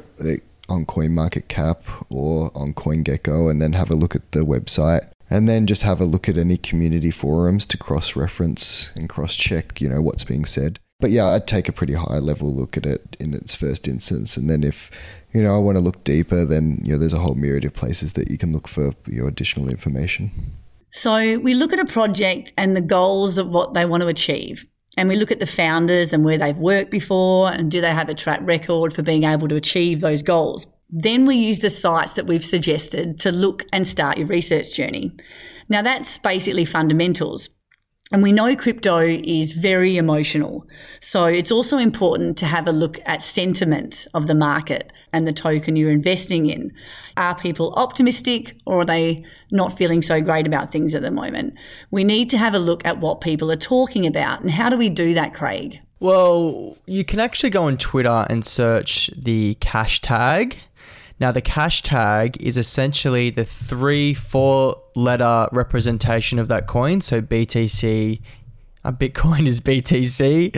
on 0.70 0.86
CoinMarketCap 0.86 2.06
or 2.10 2.52
on 2.56 2.74
CoinGecko, 2.74 3.52
and 3.52 3.62
then 3.62 3.74
have 3.74 3.92
a 3.92 3.96
look 3.96 4.16
at 4.16 4.32
the 4.32 4.40
website, 4.40 5.10
and 5.30 5.50
then 5.50 5.68
just 5.68 5.84
have 5.84 6.00
a 6.00 6.06
look 6.06 6.30
at 6.30 6.38
any 6.38 6.56
community 6.58 7.12
forums 7.12 7.66
to 7.66 7.78
cross-reference 7.78 8.92
and 8.96 9.10
cross-check, 9.10 9.82
you 9.82 9.90
know, 9.90 10.02
what's 10.02 10.24
being 10.24 10.46
said. 10.46 10.80
But 11.02 11.12
yeah, 11.12 11.26
I'd 11.26 11.48
take 11.48 11.68
a 11.68 11.74
pretty 11.74 11.94
high 11.94 12.20
level 12.20 12.54
look 12.54 12.78
at 12.78 12.86
it 12.86 13.18
in 13.20 13.34
its 13.34 13.56
first 13.56 13.88
instance, 13.88 14.38
and 14.38 14.50
then 14.50 14.64
if 14.64 14.92
you 15.34 15.42
know 15.42 15.56
I 15.56 15.60
want 15.60 15.78
to 15.78 15.84
look 15.84 16.04
deeper, 16.04 16.46
then 16.46 16.82
you 16.84 16.94
know 16.94 17.00
there's 17.00 17.14
a 17.14 17.20
whole 17.20 17.36
myriad 17.36 17.66
of 17.66 17.74
places 17.74 18.14
that 18.14 18.30
you 18.30 18.38
can 18.38 18.52
look 18.54 18.68
for 18.68 18.92
your 19.08 19.28
additional 19.28 19.70
information. 19.70 20.32
So 20.92 21.40
we 21.40 21.54
look 21.54 21.72
at 21.72 21.80
a 21.80 21.86
project 21.86 22.52
and 22.58 22.76
the 22.76 22.82
goals 22.82 23.38
of 23.38 23.48
what 23.48 23.74
they 23.74 23.86
want 23.86 24.02
to 24.02 24.08
achieve. 24.08 24.66
And 24.98 25.08
we 25.08 25.16
look 25.16 25.32
at 25.32 25.40
the 25.40 25.46
founders 25.46 26.12
and 26.12 26.26
where 26.26 26.38
they've 26.38 26.58
worked 26.58 26.92
before 26.92 27.52
and 27.52 27.72
do 27.72 27.80
they 27.80 27.94
have 27.94 28.10
a 28.10 28.14
track 28.14 28.42
record 28.44 28.94
for 28.94 29.02
being 29.02 29.24
able 29.24 29.48
to 29.48 29.56
achieve 29.56 30.02
those 30.02 30.22
goals. 30.22 30.68
Then 30.90 31.26
we 31.26 31.36
use 31.36 31.60
the 31.60 31.70
sites 31.70 32.14
that 32.14 32.28
we've 32.28 32.44
suggested 32.44 33.18
to 33.20 33.32
look 33.32 33.64
and 33.72 33.88
start 33.88 34.18
your 34.18 34.28
research 34.28 34.76
journey. 34.76 35.16
Now 35.70 35.82
that's 35.82 36.18
basically 36.18 36.66
fundamentals. 36.66 37.50
And 38.12 38.22
we 38.22 38.34
know 38.34 38.54
crypto 38.58 39.00
is 39.00 39.54
very 39.54 39.96
emotional. 39.96 40.68
So 41.00 41.26
it's 41.26 41.52
also 41.52 41.78
important 41.78 42.38
to 42.40 42.46
have 42.46 42.68
a 42.68 42.74
look 42.74 43.00
at 43.06 43.22
sentiment 43.22 44.06
of 44.14 44.28
the 44.28 44.36
market 44.36 44.92
and 45.14 45.26
the 45.26 45.32
token 45.32 45.78
you're 45.78 45.92
investing 45.92 46.48
in. 46.48 46.74
Are 47.16 47.36
people 47.36 47.74
optimistic 47.76 48.58
or 48.66 48.82
are 48.82 48.86
they 48.86 49.24
not 49.50 49.78
feeling 49.78 50.02
so 50.02 50.20
great 50.22 50.46
about 50.46 50.74
things 50.74 50.94
at 50.94 51.04
the 51.04 51.12
moment? 51.12 51.54
We 51.90 52.04
need 52.04 52.30
to 52.32 52.38
have 52.38 52.54
a 52.54 52.60
look 52.60 52.86
at 52.86 53.00
what 53.00 53.22
people 53.22 53.50
are 53.50 53.56
talking 53.56 54.06
about. 54.06 54.42
And 54.42 54.52
how 54.52 54.70
do 54.70 54.78
we 54.78 54.90
do 54.90 55.14
that, 55.14 55.34
Craig? 55.34 55.80
Well, 56.02 56.78
you 56.86 57.06
can 57.06 57.22
actually 57.22 57.52
go 57.52 57.64
on 57.64 57.78
Twitter 57.78 58.26
and 58.30 58.44
search 58.44 59.10
the 59.16 59.56
cash 59.62 60.02
tag. 60.02 60.58
Now, 61.20 61.32
the 61.32 61.42
cash 61.42 61.84
tag 61.84 62.42
is 62.42 62.58
essentially 62.58 63.30
the 63.30 63.46
three, 63.46 64.16
four 64.16 64.81
letter 64.96 65.48
representation 65.52 66.40
of 66.40 66.48
that 66.50 66.68
coin. 66.68 67.02
So 67.02 67.22
BTC, 67.22 68.22
uh, 68.84 68.92
Bitcoin 68.92 69.48
is 69.48 69.60
BTC, 69.60 70.52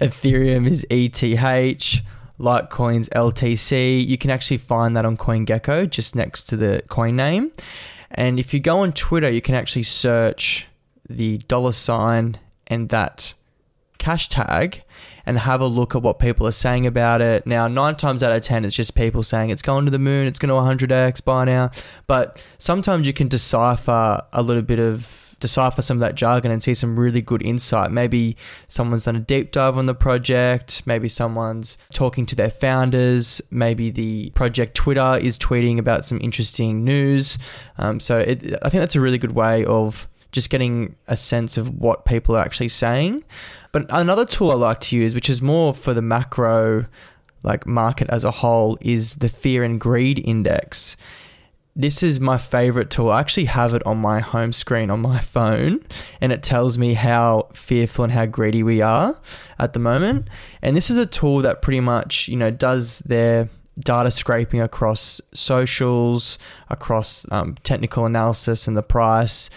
Ethereum 0.00 0.68
is 0.68 0.86
ETH, 0.90 2.02
Litecoin's 2.38 3.08
LTC. 3.10 4.06
You 4.06 4.16
can 4.18 4.30
actually 4.30 4.58
find 4.58 4.96
that 4.96 5.04
on 5.04 5.16
CoinGecko 5.16 5.90
just 5.90 6.14
next 6.14 6.44
to 6.44 6.56
the 6.56 6.82
coin 6.88 7.16
name. 7.16 7.52
And 8.10 8.38
if 8.38 8.54
you 8.54 8.60
go 8.60 8.80
on 8.80 8.92
Twitter, 8.92 9.28
you 9.28 9.42
can 9.42 9.54
actually 9.54 9.82
search 9.82 10.66
the 11.08 11.38
dollar 11.38 11.72
sign 11.72 12.38
and 12.66 12.88
that 12.90 13.34
cash 13.98 14.28
tag 14.28 14.82
and 15.28 15.38
have 15.38 15.60
a 15.60 15.66
look 15.66 15.94
at 15.94 16.00
what 16.00 16.18
people 16.18 16.46
are 16.46 16.52
saying 16.52 16.86
about 16.86 17.20
it. 17.20 17.46
Now, 17.46 17.68
nine 17.68 17.96
times 17.96 18.22
out 18.22 18.32
of 18.32 18.40
10, 18.40 18.64
it's 18.64 18.74
just 18.74 18.94
people 18.94 19.22
saying 19.22 19.50
it's 19.50 19.60
going 19.60 19.84
to 19.84 19.90
the 19.90 19.98
moon, 19.98 20.26
it's 20.26 20.38
going 20.38 20.48
to 20.48 20.86
100x 20.86 21.22
by 21.22 21.44
now. 21.44 21.70
But 22.06 22.42
sometimes 22.56 23.06
you 23.06 23.12
can 23.12 23.28
decipher 23.28 24.22
a 24.32 24.42
little 24.42 24.62
bit 24.62 24.78
of 24.78 25.36
decipher 25.38 25.82
some 25.82 25.98
of 25.98 26.00
that 26.00 26.14
jargon 26.14 26.50
and 26.50 26.62
see 26.62 26.72
some 26.72 26.98
really 26.98 27.20
good 27.20 27.42
insight. 27.42 27.90
Maybe 27.90 28.38
someone's 28.68 29.04
done 29.04 29.16
a 29.16 29.20
deep 29.20 29.52
dive 29.52 29.76
on 29.76 29.84
the 29.84 29.94
project, 29.94 30.82
maybe 30.86 31.10
someone's 31.10 31.76
talking 31.92 32.24
to 32.24 32.34
their 32.34 32.50
founders, 32.50 33.42
maybe 33.50 33.90
the 33.90 34.30
project 34.30 34.74
Twitter 34.74 35.18
is 35.20 35.38
tweeting 35.38 35.78
about 35.78 36.06
some 36.06 36.18
interesting 36.22 36.84
news. 36.84 37.36
Um, 37.76 38.00
so 38.00 38.18
it, 38.18 38.54
I 38.62 38.70
think 38.70 38.80
that's 38.80 38.96
a 38.96 39.00
really 39.00 39.18
good 39.18 39.32
way 39.32 39.66
of 39.66 40.08
just 40.32 40.50
getting 40.50 40.94
a 41.06 41.16
sense 41.16 41.56
of 41.56 41.78
what 41.78 42.04
people 42.04 42.36
are 42.36 42.40
actually 42.40 42.68
saying. 42.68 43.24
But 43.72 43.86
another 43.90 44.24
tool 44.24 44.50
I 44.50 44.54
like 44.54 44.80
to 44.80 44.96
use, 44.96 45.14
which 45.14 45.30
is 45.30 45.42
more 45.42 45.74
for 45.74 45.94
the 45.94 46.02
macro 46.02 46.86
like 47.42 47.66
market 47.66 48.08
as 48.10 48.24
a 48.24 48.30
whole, 48.30 48.78
is 48.80 49.16
the 49.16 49.28
fear 49.28 49.62
and 49.62 49.80
greed 49.80 50.18
index. 50.24 50.96
This 51.76 52.02
is 52.02 52.18
my 52.18 52.38
favorite 52.38 52.90
tool. 52.90 53.10
I 53.10 53.20
actually 53.20 53.44
have 53.44 53.72
it 53.72 53.86
on 53.86 53.98
my 53.98 54.18
home 54.18 54.52
screen 54.52 54.90
on 54.90 55.00
my 55.00 55.20
phone, 55.34 55.84
and 56.20 56.32
it 56.32 56.42
tells 56.42 56.76
me 56.76 56.94
how 56.94 57.48
fearful 57.54 58.04
and 58.04 58.12
how 58.12 58.26
greedy 58.26 58.62
we 58.62 58.82
are 58.82 59.18
at 59.58 59.74
the 59.74 59.78
moment. 59.78 60.28
And 60.60 60.76
this 60.76 60.90
is 60.90 60.98
a 60.98 61.06
tool 61.06 61.38
that 61.38 61.62
pretty 61.62 61.80
much, 61.80 62.26
you 62.26 62.36
know, 62.36 62.50
does 62.50 62.98
their 63.00 63.48
data 63.78 64.10
scraping 64.10 64.60
across 64.60 65.20
socials, 65.32 66.38
across 66.68 67.24
um, 67.30 67.54
technical 67.62 68.06
analysis 68.06 68.66
and 68.66 68.76
the 68.76 68.82
price. 68.82 69.50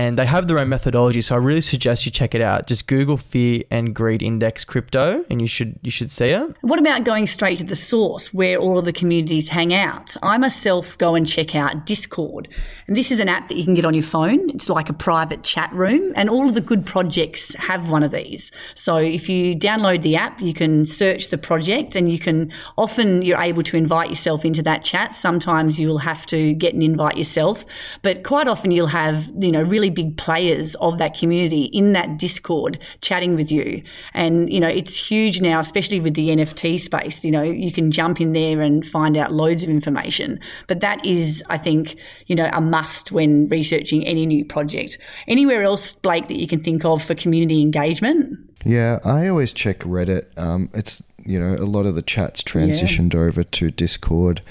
And 0.00 0.18
they 0.18 0.24
have 0.24 0.48
their 0.48 0.58
own 0.58 0.70
methodology, 0.70 1.20
so 1.20 1.34
I 1.34 1.38
really 1.38 1.60
suggest 1.60 2.06
you 2.06 2.10
check 2.10 2.34
it 2.34 2.40
out. 2.40 2.66
Just 2.66 2.86
Google 2.86 3.18
Fear 3.18 3.64
and 3.70 3.94
Greed 3.94 4.22
Index 4.22 4.64
Crypto, 4.64 5.26
and 5.28 5.42
you 5.42 5.46
should 5.46 5.78
you 5.82 5.90
should 5.90 6.10
see 6.10 6.30
it. 6.30 6.56
What 6.62 6.78
about 6.78 7.04
going 7.04 7.26
straight 7.26 7.58
to 7.58 7.64
the 7.64 7.76
source 7.76 8.32
where 8.32 8.56
all 8.56 8.78
of 8.78 8.86
the 8.86 8.94
communities 8.94 9.50
hang 9.50 9.74
out? 9.74 10.16
I 10.22 10.38
myself 10.38 10.96
go 10.96 11.14
and 11.14 11.28
check 11.28 11.54
out 11.54 11.84
Discord. 11.84 12.48
And 12.86 12.96
this 12.96 13.10
is 13.10 13.20
an 13.20 13.28
app 13.28 13.48
that 13.48 13.58
you 13.58 13.64
can 13.64 13.74
get 13.74 13.84
on 13.84 13.92
your 13.92 14.02
phone. 14.02 14.48
It's 14.48 14.70
like 14.70 14.88
a 14.88 14.94
private 14.94 15.42
chat 15.42 15.70
room 15.74 16.14
and 16.16 16.30
all 16.30 16.48
of 16.48 16.54
the 16.54 16.62
good 16.62 16.86
projects 16.86 17.54
have 17.56 17.90
one 17.90 18.02
of 18.02 18.10
these. 18.10 18.50
So 18.74 18.96
if 18.96 19.28
you 19.28 19.54
download 19.54 20.00
the 20.00 20.16
app, 20.16 20.40
you 20.40 20.54
can 20.54 20.86
search 20.86 21.28
the 21.28 21.36
project 21.36 21.94
and 21.94 22.10
you 22.10 22.18
can 22.18 22.50
often 22.78 23.20
you're 23.20 23.42
able 23.42 23.62
to 23.64 23.76
invite 23.76 24.08
yourself 24.08 24.46
into 24.46 24.62
that 24.62 24.82
chat. 24.82 25.12
Sometimes 25.12 25.78
you'll 25.78 25.98
have 25.98 26.24
to 26.26 26.54
get 26.54 26.72
an 26.72 26.80
invite 26.80 27.18
yourself, 27.18 27.66
but 28.00 28.24
quite 28.24 28.48
often 28.48 28.70
you'll 28.70 28.86
have, 28.86 29.30
you 29.38 29.52
know, 29.52 29.60
really 29.60 29.89
big 29.90 30.16
players 30.16 30.74
of 30.76 30.98
that 30.98 31.14
community 31.14 31.64
in 31.64 31.92
that 31.92 32.18
Discord 32.18 32.82
chatting 33.00 33.34
with 33.34 33.50
you. 33.50 33.82
And, 34.14 34.52
you 34.52 34.60
know, 34.60 34.68
it's 34.68 34.96
huge 34.96 35.40
now, 35.40 35.60
especially 35.60 36.00
with 36.00 36.14
the 36.14 36.28
NFT 36.28 36.78
space. 36.80 37.24
You 37.24 37.30
know, 37.30 37.42
you 37.42 37.72
can 37.72 37.90
jump 37.90 38.20
in 38.20 38.32
there 38.32 38.60
and 38.60 38.86
find 38.86 39.16
out 39.16 39.32
loads 39.32 39.62
of 39.62 39.68
information. 39.68 40.40
But 40.66 40.80
that 40.80 41.04
is, 41.04 41.42
I 41.48 41.58
think, 41.58 41.96
you 42.26 42.36
know, 42.36 42.50
a 42.52 42.60
must 42.60 43.12
when 43.12 43.48
researching 43.48 44.06
any 44.06 44.26
new 44.26 44.44
project. 44.44 44.98
Anywhere 45.28 45.62
else, 45.62 45.94
Blake, 45.94 46.28
that 46.28 46.38
you 46.38 46.46
can 46.46 46.62
think 46.62 46.84
of 46.84 47.02
for 47.02 47.14
community 47.14 47.62
engagement? 47.62 48.38
Yeah, 48.64 48.98
I 49.04 49.28
always 49.28 49.52
check 49.52 49.80
Reddit. 49.80 50.26
Um, 50.38 50.70
it's 50.74 51.02
you 51.24 51.38
know 51.38 51.54
a 51.54 51.64
lot 51.64 51.86
of 51.86 51.94
the 51.94 52.02
chats 52.02 52.42
transitioned 52.42 53.14
yeah. 53.14 53.20
over 53.20 53.42
to 53.42 53.70
Discord, 53.70 54.42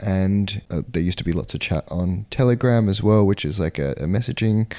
and 0.00 0.62
uh, 0.70 0.82
there 0.88 1.02
used 1.02 1.18
to 1.18 1.24
be 1.24 1.32
lots 1.32 1.54
of 1.54 1.60
chat 1.60 1.84
on 1.90 2.26
Telegram 2.30 2.88
as 2.88 3.02
well, 3.02 3.26
which 3.26 3.44
is 3.44 3.58
like 3.58 3.78
a, 3.78 3.92
a 3.92 4.04
messaging. 4.04 4.72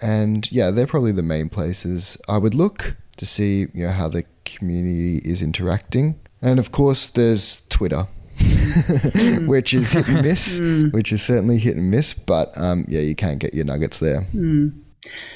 And 0.00 0.50
yeah, 0.52 0.70
they're 0.70 0.86
probably 0.86 1.12
the 1.12 1.22
main 1.22 1.48
places 1.48 2.18
I 2.28 2.38
would 2.38 2.54
look 2.54 2.96
to 3.16 3.26
see 3.26 3.60
you 3.72 3.86
know 3.86 3.92
how 3.92 4.08
the 4.08 4.24
community 4.44 5.18
is 5.18 5.42
interacting. 5.42 6.18
And 6.42 6.58
of 6.58 6.72
course, 6.72 7.10
there's 7.10 7.62
Twitter. 7.68 8.06
which 9.46 9.72
is 9.72 9.92
hit 9.92 10.06
and 10.08 10.22
miss, 10.22 10.60
mm. 10.60 10.92
which 10.92 11.10
is 11.10 11.22
certainly 11.22 11.56
hit 11.56 11.74
and 11.74 11.90
miss, 11.90 12.12
but 12.12 12.52
um, 12.58 12.84
yeah, 12.86 13.00
you 13.00 13.14
can't 13.14 13.38
get 13.38 13.54
your 13.54 13.64
nuggets 13.64 13.98
there. 13.98 14.26
Mm. 14.34 14.78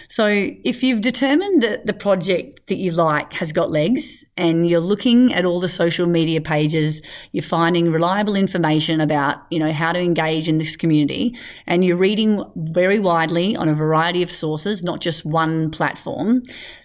So, 0.09 0.27
if 0.65 0.83
you've 0.83 1.01
determined 1.01 1.63
that 1.63 1.87
the 1.87 1.93
project 1.93 2.67
that 2.67 2.79
you 2.79 2.93
like 2.93 3.33
has 3.35 3.53
got 3.53 3.71
legs 3.71 4.25
and 4.37 4.69
you're 4.69 4.81
looking 4.81 5.33
at 5.33 5.45
all 5.45 5.61
the 5.61 5.69
social 5.69 6.07
media 6.07 6.41
pages, 6.41 7.03
you're 7.33 7.43
finding 7.43 7.91
reliable 7.91 8.35
information 8.35 9.01
about, 9.01 9.39
you 9.51 9.59
know, 9.59 9.73
how 9.73 9.93
to 9.93 9.99
engage 9.99 10.49
in 10.49 10.59
this 10.59 10.77
community 10.77 11.37
and 11.67 11.85
you're 11.85 11.97
reading 11.97 12.45
very 12.57 12.99
widely 12.99 13.57
on 13.57 13.69
a 13.69 13.75
variety 13.75 14.23
of 14.23 14.31
sources, 14.31 14.83
not 14.83 15.01
just 15.01 15.25
one 15.25 15.71
platform, 15.71 16.43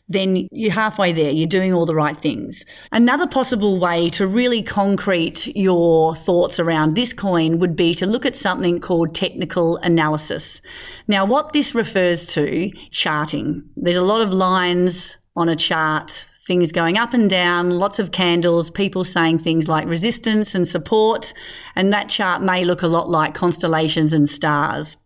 then 0.08 0.48
you're 0.52 0.72
halfway 0.72 1.12
there. 1.12 1.32
You're 1.32 1.48
doing 1.48 1.74
all 1.74 1.86
the 1.86 1.96
right 1.96 2.16
things. 2.16 2.64
Another 2.92 3.28
possible 3.28 3.80
way 3.80 4.10
to 4.10 4.28
really 4.28 4.62
concrete 4.62 5.48
your 5.56 6.16
thoughts 6.16 6.60
around 6.60 6.96
this 6.96 7.14
coin 7.14 7.60
would 7.60 7.76
be 7.76 7.94
to 7.96 8.06
look 8.06 8.26
at 8.26 8.36
something 8.36 8.80
called 8.80 9.16
technical 9.16 9.78
analysis. 9.78 10.62
Now, 11.08 11.26
what 11.26 11.54
this 11.54 11.74
refers 11.74 12.28
to, 12.34 12.72
charting. 12.92 13.64
There's 13.76 13.96
a 13.96 14.04
lot 14.04 14.22
of 14.22 14.32
lines 14.32 15.18
on 15.36 15.50
a 15.50 15.56
chart, 15.56 16.26
things 16.46 16.72
going 16.72 16.98
up 16.98 17.14
and 17.14 17.30
down, 17.30 17.72
lots 17.72 17.98
of 17.98 18.12
candles, 18.12 18.70
people 18.70 19.04
saying 19.04 19.40
things 19.40 19.68
like 19.68 19.88
resistance 19.88 20.54
and 20.54 20.68
support. 20.68 21.34
And 21.76 21.92
that 21.92 22.10
chart 22.10 22.44
may 22.44 22.64
look 22.64 22.84
a 22.84 22.88
lot 22.88 23.10
like 23.10 23.34
constellations 23.34 24.14
and 24.14 24.30
stars. 24.30 24.98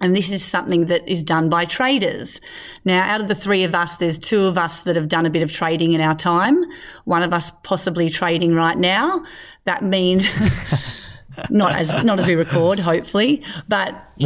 And 0.00 0.16
this 0.16 0.30
is 0.30 0.42
something 0.42 0.86
that 0.86 1.06
is 1.06 1.22
done 1.22 1.50
by 1.50 1.66
traders. 1.66 2.40
Now, 2.84 3.02
out 3.02 3.20
of 3.20 3.28
the 3.28 3.34
three 3.34 3.64
of 3.64 3.74
us, 3.74 3.96
there's 3.96 4.18
two 4.18 4.44
of 4.44 4.56
us 4.56 4.82
that 4.84 4.96
have 4.96 5.08
done 5.08 5.26
a 5.26 5.30
bit 5.30 5.42
of 5.42 5.52
trading 5.52 5.92
in 5.92 6.00
our 6.00 6.14
time. 6.14 6.64
One 7.04 7.22
of 7.22 7.34
us 7.34 7.52
possibly 7.64 8.08
trading 8.08 8.54
right 8.54 8.78
now. 8.78 9.24
That 9.64 9.84
means 9.84 10.26
not 11.50 11.76
as 11.76 11.92
not 12.02 12.18
as 12.18 12.26
we 12.26 12.34
record, 12.34 12.78
hopefully, 12.78 13.44
but 13.68 14.02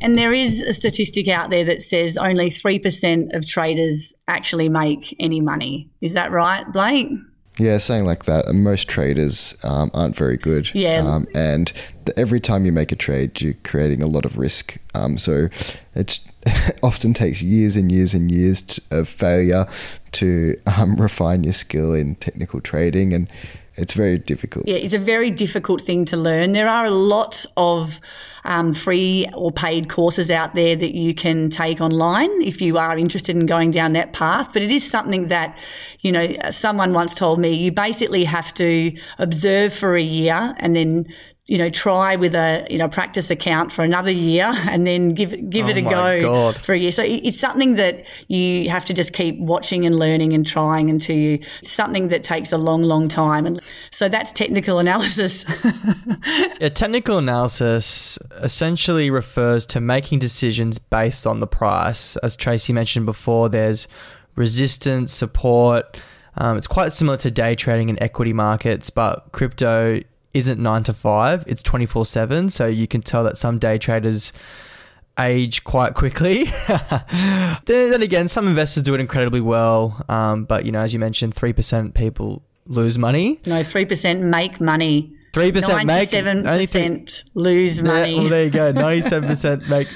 and 0.00 0.18
there 0.18 0.32
is 0.32 0.62
a 0.62 0.74
statistic 0.74 1.28
out 1.28 1.50
there 1.50 1.64
that 1.64 1.82
says 1.82 2.16
only 2.16 2.50
three 2.50 2.78
percent 2.78 3.32
of 3.32 3.46
traders 3.46 4.14
actually 4.26 4.68
make 4.68 5.14
any 5.20 5.40
money. 5.40 5.88
Is 6.00 6.12
that 6.14 6.32
right, 6.32 6.70
Blake? 6.72 7.08
Yeah, 7.58 7.78
saying 7.78 8.04
like 8.04 8.24
that. 8.24 8.52
Most 8.52 8.88
traders 8.88 9.56
um, 9.62 9.90
aren't 9.94 10.16
very 10.16 10.36
good. 10.36 10.74
Yeah. 10.74 11.04
Um, 11.06 11.26
and 11.34 11.72
the, 12.04 12.18
every 12.18 12.40
time 12.40 12.64
you 12.64 12.72
make 12.72 12.90
a 12.90 12.96
trade, 12.96 13.40
you're 13.40 13.54
creating 13.62 14.02
a 14.02 14.06
lot 14.06 14.24
of 14.24 14.36
risk. 14.36 14.76
Um, 14.94 15.18
so 15.18 15.48
it 15.94 16.20
often 16.82 17.14
takes 17.14 17.42
years 17.42 17.76
and 17.76 17.92
years 17.92 18.12
and 18.12 18.30
years 18.30 18.62
to, 18.62 18.82
of 18.90 19.08
failure 19.08 19.66
to 20.12 20.56
um, 20.66 20.96
refine 20.98 21.44
your 21.44 21.52
skill 21.52 21.94
in 21.94 22.16
technical 22.16 22.60
trading. 22.60 23.12
And 23.12 23.28
it's 23.76 23.94
very 23.94 24.18
difficult. 24.18 24.68
Yeah, 24.68 24.76
it's 24.76 24.94
a 24.94 24.98
very 24.98 25.30
difficult 25.30 25.82
thing 25.82 26.04
to 26.06 26.16
learn. 26.16 26.52
There 26.52 26.68
are 26.68 26.84
a 26.84 26.90
lot 26.90 27.44
of 27.56 28.00
um, 28.44 28.72
free 28.72 29.28
or 29.34 29.50
paid 29.50 29.88
courses 29.88 30.30
out 30.30 30.54
there 30.54 30.76
that 30.76 30.94
you 30.94 31.12
can 31.14 31.50
take 31.50 31.80
online 31.80 32.30
if 32.42 32.60
you 32.60 32.78
are 32.78 32.96
interested 32.96 33.34
in 33.34 33.46
going 33.46 33.72
down 33.72 33.94
that 33.94 34.12
path. 34.12 34.52
But 34.52 34.62
it 34.62 34.70
is 34.70 34.88
something 34.88 35.26
that, 35.28 35.58
you 36.00 36.12
know, 36.12 36.36
someone 36.50 36.92
once 36.92 37.14
told 37.14 37.40
me 37.40 37.52
you 37.52 37.72
basically 37.72 38.24
have 38.24 38.54
to 38.54 38.96
observe 39.18 39.72
for 39.74 39.96
a 39.96 40.02
year 40.02 40.54
and 40.58 40.76
then 40.76 41.06
you 41.46 41.58
know, 41.58 41.68
try 41.68 42.16
with 42.16 42.34
a 42.34 42.66
you 42.70 42.78
know 42.78 42.88
practice 42.88 43.30
account 43.30 43.70
for 43.70 43.84
another 43.84 44.10
year 44.10 44.50
and 44.68 44.86
then 44.86 45.12
give 45.12 45.50
give 45.50 45.66
oh 45.66 45.70
it 45.70 45.76
a 45.76 45.82
go 45.82 46.20
God. 46.20 46.56
for 46.56 46.72
a 46.72 46.78
year. 46.78 46.92
So 46.92 47.02
it's 47.02 47.38
something 47.38 47.74
that 47.74 48.06
you 48.28 48.70
have 48.70 48.84
to 48.86 48.94
just 48.94 49.12
keep 49.12 49.38
watching 49.38 49.84
and 49.84 49.98
learning 49.98 50.32
and 50.32 50.46
trying 50.46 50.88
until 50.88 51.16
you. 51.16 51.40
Something 51.62 52.08
that 52.08 52.22
takes 52.22 52.52
a 52.52 52.58
long, 52.58 52.82
long 52.82 53.08
time, 53.08 53.44
and 53.44 53.60
so 53.90 54.08
that's 54.08 54.32
technical 54.32 54.78
analysis. 54.78 55.44
yeah, 56.60 56.70
technical 56.70 57.18
analysis 57.18 58.18
essentially 58.42 59.10
refers 59.10 59.66
to 59.66 59.80
making 59.80 60.20
decisions 60.20 60.78
based 60.78 61.26
on 61.26 61.40
the 61.40 61.46
price. 61.46 62.16
As 62.16 62.36
Tracy 62.36 62.72
mentioned 62.72 63.04
before, 63.04 63.50
there's 63.50 63.86
resistance, 64.34 65.12
support. 65.12 66.00
Um, 66.36 66.56
it's 66.56 66.66
quite 66.66 66.92
similar 66.92 67.16
to 67.18 67.30
day 67.30 67.54
trading 67.54 67.90
in 67.90 68.02
equity 68.02 68.32
markets, 68.32 68.90
but 68.90 69.30
crypto 69.32 70.00
isn't 70.34 70.60
nine 70.60 70.82
to 70.84 70.92
five, 70.92 71.44
it's 71.46 71.62
24 71.62 72.04
7. 72.04 72.50
So 72.50 72.66
you 72.66 72.86
can 72.86 73.00
tell 73.00 73.24
that 73.24 73.38
some 73.38 73.58
day 73.58 73.78
traders 73.78 74.32
age 75.18 75.64
quite 75.64 75.94
quickly. 75.94 76.44
then, 77.64 78.02
again, 78.02 78.28
some 78.28 78.48
investors 78.48 78.82
do 78.82 78.94
it 78.94 79.00
incredibly 79.00 79.40
well. 79.40 80.04
Um, 80.08 80.44
but, 80.44 80.66
you 80.66 80.72
know, 80.72 80.80
as 80.80 80.92
you 80.92 80.98
mentioned, 80.98 81.34
3% 81.34 81.94
people 81.94 82.42
lose 82.66 82.98
money. 82.98 83.40
No, 83.46 83.60
3% 83.60 84.20
make 84.22 84.60
money. 84.60 85.12
3% 85.32 85.84
make 85.84 86.10
97% 86.10 87.24
lose 87.34 87.82
money. 87.82 88.12
Yeah, 88.12 88.20
well, 88.20 88.28
there 88.28 88.44
you 88.44 88.50
go. 88.50 88.72
97% 88.74 89.68
make 89.68 89.88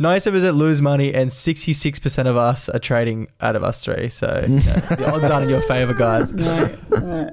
97% 0.00 0.56
lose 0.56 0.80
money, 0.80 1.12
and 1.12 1.30
66% 1.30 2.26
of 2.26 2.36
us 2.36 2.68
are 2.68 2.78
trading 2.78 3.26
out 3.40 3.56
of 3.56 3.64
us 3.64 3.84
three. 3.84 4.08
So 4.08 4.44
you 4.46 4.54
know, 4.54 4.60
the 4.60 5.12
odds 5.12 5.28
aren't 5.28 5.44
in 5.44 5.50
your 5.50 5.62
favor, 5.62 5.94
guys. 5.94 6.32
No, 6.38 6.78
no. 6.90 7.30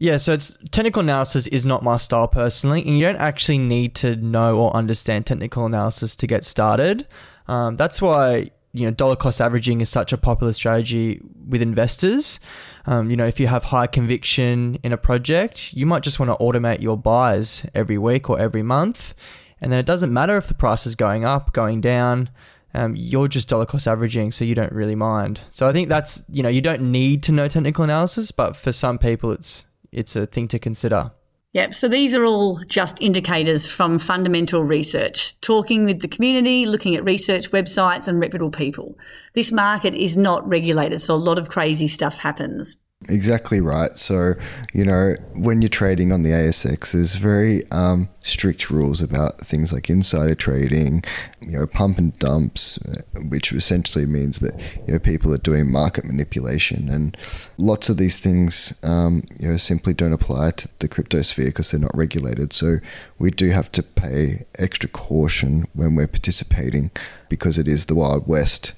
Yeah, 0.00 0.16
so 0.18 0.32
it's 0.32 0.56
technical 0.70 1.00
analysis 1.00 1.48
is 1.48 1.66
not 1.66 1.82
my 1.82 1.96
style 1.96 2.28
personally, 2.28 2.82
and 2.86 2.96
you 2.96 3.04
don't 3.04 3.16
actually 3.16 3.58
need 3.58 3.96
to 3.96 4.14
know 4.14 4.58
or 4.58 4.74
understand 4.74 5.26
technical 5.26 5.66
analysis 5.66 6.14
to 6.16 6.26
get 6.28 6.44
started. 6.44 7.06
Um, 7.48 7.76
that's 7.76 8.00
why 8.00 8.52
you 8.72 8.84
know 8.84 8.92
dollar 8.92 9.16
cost 9.16 9.40
averaging 9.40 9.80
is 9.80 9.88
such 9.88 10.12
a 10.12 10.16
popular 10.16 10.52
strategy 10.52 11.20
with 11.48 11.62
investors. 11.62 12.38
Um, 12.86 13.10
you 13.10 13.16
know, 13.16 13.26
if 13.26 13.40
you 13.40 13.48
have 13.48 13.64
high 13.64 13.88
conviction 13.88 14.78
in 14.84 14.92
a 14.92 14.96
project, 14.96 15.74
you 15.74 15.84
might 15.84 16.04
just 16.04 16.20
want 16.20 16.30
to 16.30 16.44
automate 16.44 16.80
your 16.80 16.96
buys 16.96 17.66
every 17.74 17.98
week 17.98 18.30
or 18.30 18.38
every 18.38 18.62
month, 18.62 19.16
and 19.60 19.72
then 19.72 19.80
it 19.80 19.86
doesn't 19.86 20.12
matter 20.12 20.36
if 20.36 20.46
the 20.46 20.54
price 20.54 20.86
is 20.86 20.94
going 20.94 21.24
up, 21.24 21.52
going 21.52 21.80
down. 21.80 22.30
Um, 22.72 22.94
you're 22.94 23.26
just 23.26 23.48
dollar 23.48 23.66
cost 23.66 23.88
averaging, 23.88 24.30
so 24.30 24.44
you 24.44 24.54
don't 24.54 24.72
really 24.72 24.94
mind. 24.94 25.40
So 25.50 25.66
I 25.66 25.72
think 25.72 25.88
that's 25.88 26.22
you 26.30 26.44
know 26.44 26.48
you 26.48 26.60
don't 26.60 26.92
need 26.92 27.24
to 27.24 27.32
know 27.32 27.48
technical 27.48 27.82
analysis, 27.82 28.30
but 28.30 28.54
for 28.54 28.70
some 28.70 28.98
people 28.98 29.32
it's 29.32 29.64
it's 29.92 30.16
a 30.16 30.26
thing 30.26 30.48
to 30.48 30.58
consider. 30.58 31.12
Yep. 31.54 31.74
So 31.74 31.88
these 31.88 32.14
are 32.14 32.24
all 32.24 32.60
just 32.68 33.00
indicators 33.00 33.66
from 33.66 33.98
fundamental 33.98 34.64
research, 34.64 35.40
talking 35.40 35.86
with 35.86 36.00
the 36.00 36.08
community, 36.08 36.66
looking 36.66 36.94
at 36.94 37.04
research 37.04 37.50
websites 37.50 38.06
and 38.06 38.20
reputable 38.20 38.50
people. 38.50 38.98
This 39.32 39.50
market 39.50 39.94
is 39.94 40.16
not 40.16 40.46
regulated, 40.46 41.00
so 41.00 41.14
a 41.14 41.16
lot 41.16 41.38
of 41.38 41.48
crazy 41.48 41.88
stuff 41.88 42.18
happens. 42.18 42.76
Exactly 43.08 43.60
right. 43.60 43.96
So, 43.96 44.34
you 44.74 44.84
know, 44.84 45.14
when 45.34 45.62
you're 45.62 45.68
trading 45.68 46.10
on 46.10 46.24
the 46.24 46.30
ASX, 46.30 46.90
there's 46.90 47.14
very 47.14 47.62
um, 47.70 48.08
strict 48.22 48.70
rules 48.70 49.00
about 49.00 49.38
things 49.38 49.72
like 49.72 49.88
insider 49.88 50.34
trading, 50.34 51.04
you 51.40 51.56
know, 51.56 51.66
pump 51.68 51.98
and 51.98 52.12
dumps, 52.18 52.76
uh, 52.84 53.20
which 53.28 53.52
essentially 53.52 54.04
means 54.04 54.40
that 54.40 54.60
you 54.84 54.94
know 54.94 54.98
people 54.98 55.32
are 55.32 55.38
doing 55.38 55.70
market 55.70 56.06
manipulation, 56.06 56.88
and 56.88 57.16
lots 57.56 57.88
of 57.88 57.98
these 57.98 58.18
things, 58.18 58.76
um, 58.82 59.22
you 59.38 59.48
know, 59.48 59.56
simply 59.58 59.94
don't 59.94 60.12
apply 60.12 60.50
to 60.52 60.68
the 60.80 60.88
crypto 60.88 61.22
sphere 61.22 61.46
because 61.46 61.70
they're 61.70 61.78
not 61.78 61.96
regulated. 61.96 62.52
So 62.52 62.78
we 63.16 63.30
do 63.30 63.50
have 63.50 63.70
to 63.72 63.82
pay 63.84 64.44
extra 64.58 64.88
caution 64.88 65.68
when 65.72 65.94
we're 65.94 66.08
participating 66.08 66.90
because 67.28 67.58
it 67.58 67.68
is 67.68 67.86
the 67.86 67.94
Wild 67.94 68.26
West. 68.26 68.72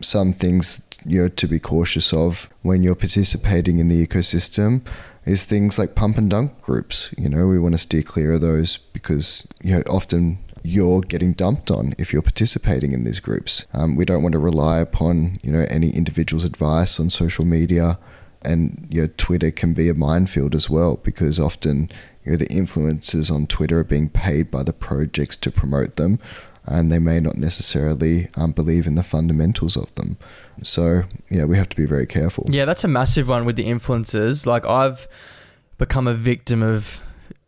Some 0.00 0.32
things 0.32 0.87
you 1.04 1.22
know 1.22 1.28
to 1.28 1.46
be 1.46 1.58
cautious 1.58 2.12
of 2.12 2.48
when 2.62 2.82
you're 2.82 2.94
participating 2.94 3.78
in 3.78 3.88
the 3.88 4.06
ecosystem 4.06 4.86
is 5.24 5.44
things 5.44 5.78
like 5.78 5.94
pump 5.94 6.16
and 6.16 6.30
dump 6.30 6.60
groups. 6.62 7.12
You 7.18 7.28
know, 7.28 7.46
we 7.46 7.58
want 7.58 7.74
to 7.74 7.78
steer 7.78 8.02
clear 8.02 8.32
of 8.32 8.40
those 8.40 8.78
because 8.78 9.46
you 9.62 9.72
know 9.74 9.82
often 9.88 10.38
you're 10.62 11.00
getting 11.00 11.32
dumped 11.32 11.70
on 11.70 11.94
if 11.98 12.12
you're 12.12 12.22
participating 12.22 12.92
in 12.92 13.04
these 13.04 13.20
groups. 13.20 13.66
Um, 13.72 13.96
we 13.96 14.04
don't 14.04 14.22
want 14.22 14.32
to 14.32 14.38
rely 14.38 14.78
upon 14.78 15.38
you 15.42 15.52
know 15.52 15.66
any 15.68 15.90
individual's 15.90 16.44
advice 16.44 16.98
on 16.98 17.10
social 17.10 17.44
media, 17.44 17.98
and 18.42 18.86
you 18.90 19.02
know, 19.02 19.08
Twitter 19.16 19.50
can 19.50 19.74
be 19.74 19.88
a 19.88 19.94
minefield 19.94 20.54
as 20.54 20.70
well 20.70 20.96
because 20.96 21.38
often 21.38 21.90
you 22.24 22.32
know 22.32 22.38
the 22.38 22.46
influencers 22.46 23.30
on 23.30 23.46
Twitter 23.46 23.80
are 23.80 23.84
being 23.84 24.08
paid 24.08 24.50
by 24.50 24.62
the 24.62 24.72
projects 24.72 25.36
to 25.38 25.50
promote 25.50 25.96
them, 25.96 26.18
and 26.70 26.92
they 26.92 26.98
may 26.98 27.18
not 27.18 27.36
necessarily 27.36 28.28
um, 28.36 28.52
believe 28.52 28.86
in 28.86 28.94
the 28.94 29.02
fundamentals 29.02 29.76
of 29.76 29.94
them. 29.94 30.18
So 30.62 31.02
yeah, 31.30 31.44
we 31.44 31.56
have 31.56 31.68
to 31.70 31.76
be 31.76 31.86
very 31.86 32.06
careful. 32.06 32.46
Yeah, 32.48 32.64
that's 32.64 32.84
a 32.84 32.88
massive 32.88 33.28
one 33.28 33.44
with 33.44 33.56
the 33.56 33.64
influencers. 33.64 34.46
Like 34.46 34.66
I've 34.66 35.08
become 35.78 36.06
a 36.06 36.14
victim 36.14 36.62
of 36.62 37.02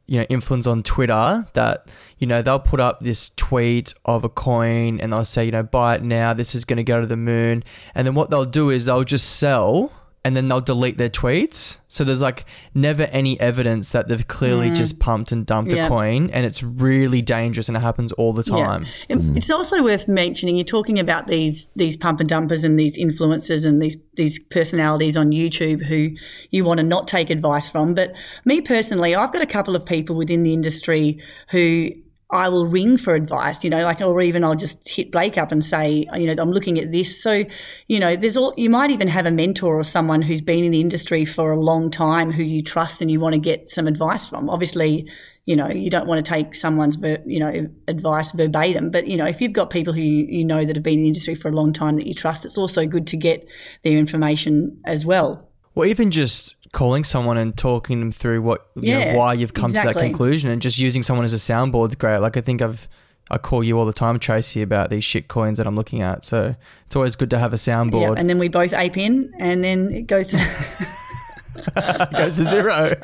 you 0.06 0.18
know 0.18 0.26
influence 0.28 0.66
on 0.66 0.82
Twitter 0.82 1.46
that 1.52 1.88
you 2.18 2.26
know 2.26 2.42
they'll 2.42 2.58
put 2.58 2.80
up 2.80 3.00
this 3.00 3.30
tweet 3.36 3.94
of 4.04 4.24
a 4.24 4.28
coin 4.28 5.00
and 5.00 5.12
they'll 5.12 5.24
say 5.24 5.44
you 5.44 5.52
know 5.52 5.62
buy 5.62 5.94
it 5.94 6.02
now 6.02 6.34
this 6.34 6.54
is 6.54 6.64
going 6.64 6.78
to 6.78 6.82
go 6.82 7.00
to 7.00 7.06
the 7.06 7.16
moon 7.16 7.62
and 7.94 8.06
then 8.06 8.14
what 8.16 8.28
they'll 8.28 8.44
do 8.44 8.70
is 8.70 8.86
they'll 8.86 9.04
just 9.04 9.36
sell 9.36 9.92
and 10.22 10.36
then 10.36 10.48
they'll 10.48 10.60
delete 10.60 10.98
their 10.98 11.08
tweets. 11.08 11.78
So 11.88 12.04
there's 12.04 12.20
like 12.20 12.44
never 12.74 13.04
any 13.04 13.40
evidence 13.40 13.92
that 13.92 14.08
they've 14.08 14.26
clearly 14.26 14.70
mm. 14.70 14.76
just 14.76 14.98
pumped 14.98 15.32
and 15.32 15.46
dumped 15.46 15.72
yep. 15.72 15.86
a 15.86 15.88
coin, 15.88 16.30
and 16.30 16.44
it's 16.44 16.62
really 16.62 17.22
dangerous, 17.22 17.68
and 17.68 17.76
it 17.76 17.80
happens 17.80 18.12
all 18.12 18.32
the 18.32 18.42
time. 18.42 18.86
Yeah. 19.08 19.16
Mm. 19.16 19.36
It's 19.36 19.50
also 19.50 19.82
worth 19.82 20.08
mentioning. 20.08 20.56
You're 20.56 20.64
talking 20.64 20.98
about 20.98 21.26
these 21.26 21.68
these 21.74 21.96
pump 21.96 22.20
and 22.20 22.28
dumpers 22.28 22.64
and 22.64 22.78
these 22.78 22.98
influencers 22.98 23.64
and 23.64 23.80
these 23.80 23.96
these 24.14 24.38
personalities 24.50 25.16
on 25.16 25.30
YouTube 25.30 25.84
who 25.84 26.10
you 26.50 26.64
want 26.64 26.78
to 26.78 26.84
not 26.84 27.08
take 27.08 27.30
advice 27.30 27.70
from. 27.70 27.94
But 27.94 28.14
me 28.44 28.60
personally, 28.60 29.14
I've 29.14 29.32
got 29.32 29.42
a 29.42 29.46
couple 29.46 29.74
of 29.74 29.86
people 29.86 30.16
within 30.16 30.42
the 30.42 30.52
industry 30.52 31.22
who 31.50 31.90
I 32.32 32.48
will 32.48 32.66
ring 32.66 32.96
for 32.96 33.14
advice, 33.14 33.64
you 33.64 33.70
know, 33.70 33.82
like, 33.82 34.00
or 34.00 34.20
even 34.20 34.44
I'll 34.44 34.54
just 34.54 34.88
hit 34.88 35.10
Blake 35.10 35.36
up 35.36 35.50
and 35.50 35.64
say, 35.64 36.06
you 36.14 36.26
know, 36.26 36.40
I'm 36.40 36.52
looking 36.52 36.78
at 36.78 36.92
this. 36.92 37.22
So, 37.22 37.44
you 37.88 37.98
know, 37.98 38.16
there's 38.16 38.36
all, 38.36 38.54
you 38.56 38.70
might 38.70 38.90
even 38.90 39.08
have 39.08 39.26
a 39.26 39.30
mentor 39.30 39.78
or 39.78 39.84
someone 39.84 40.22
who's 40.22 40.40
been 40.40 40.64
in 40.64 40.70
the 40.70 40.80
industry 40.80 41.24
for 41.24 41.50
a 41.50 41.60
long 41.60 41.90
time 41.90 42.30
who 42.30 42.42
you 42.42 42.62
trust 42.62 43.02
and 43.02 43.10
you 43.10 43.20
want 43.20 43.34
to 43.34 43.40
get 43.40 43.68
some 43.68 43.86
advice 43.86 44.26
from. 44.26 44.48
Obviously, 44.48 45.10
you 45.46 45.56
know, 45.56 45.68
you 45.68 45.90
don't 45.90 46.06
want 46.06 46.24
to 46.24 46.28
take 46.28 46.54
someone's, 46.54 46.96
you 47.26 47.40
know, 47.40 47.68
advice 47.88 48.30
verbatim, 48.32 48.90
but, 48.90 49.06
you 49.06 49.16
know, 49.16 49.26
if 49.26 49.40
you've 49.40 49.52
got 49.52 49.70
people 49.70 49.92
who 49.92 50.00
you, 50.00 50.26
you 50.28 50.44
know 50.44 50.64
that 50.64 50.76
have 50.76 50.82
been 50.84 50.98
in 50.98 51.02
the 51.02 51.08
industry 51.08 51.34
for 51.34 51.48
a 51.48 51.52
long 51.52 51.72
time 51.72 51.96
that 51.96 52.06
you 52.06 52.14
trust, 52.14 52.44
it's 52.44 52.58
also 52.58 52.86
good 52.86 53.06
to 53.08 53.16
get 53.16 53.46
their 53.82 53.98
information 53.98 54.80
as 54.84 55.04
well. 55.04 55.48
Well, 55.74 55.88
even 55.88 56.10
just 56.10 56.54
calling 56.72 57.04
someone 57.04 57.36
and 57.36 57.56
talking 57.56 58.00
them 58.00 58.12
through 58.12 58.42
what 58.42 58.68
you 58.76 58.90
yeah, 58.90 59.12
know, 59.12 59.18
why 59.18 59.34
you've 59.34 59.54
come 59.54 59.70
exactly. 59.70 59.92
to 59.92 59.98
that 59.98 60.04
conclusion 60.04 60.50
and 60.50 60.62
just 60.62 60.78
using 60.78 61.02
someone 61.02 61.24
as 61.24 61.32
a 61.32 61.36
soundboard 61.36 61.88
is 61.88 61.94
great. 61.94 62.18
Like 62.18 62.36
I 62.36 62.40
think 62.40 62.62
I've 62.62 62.88
I 63.30 63.38
call 63.38 63.62
you 63.62 63.78
all 63.78 63.86
the 63.86 63.92
time, 63.92 64.18
Tracy, 64.18 64.60
about 64.60 64.90
these 64.90 65.04
shit 65.04 65.28
coins 65.28 65.58
that 65.58 65.66
I'm 65.66 65.76
looking 65.76 66.02
at. 66.02 66.24
So 66.24 66.56
it's 66.84 66.96
always 66.96 67.14
good 67.14 67.30
to 67.30 67.38
have 67.38 67.52
a 67.52 67.56
soundboard. 67.56 68.00
Yeah, 68.00 68.14
and 68.20 68.28
then 68.28 68.38
we 68.38 68.48
both 68.48 68.72
ape 68.72 68.96
in, 68.96 69.32
and 69.38 69.62
then 69.62 69.92
it 69.92 70.08
goes 70.08 70.28
to 70.28 70.36
goes 72.12 72.36
to 72.36 72.44
zero. 72.44 72.96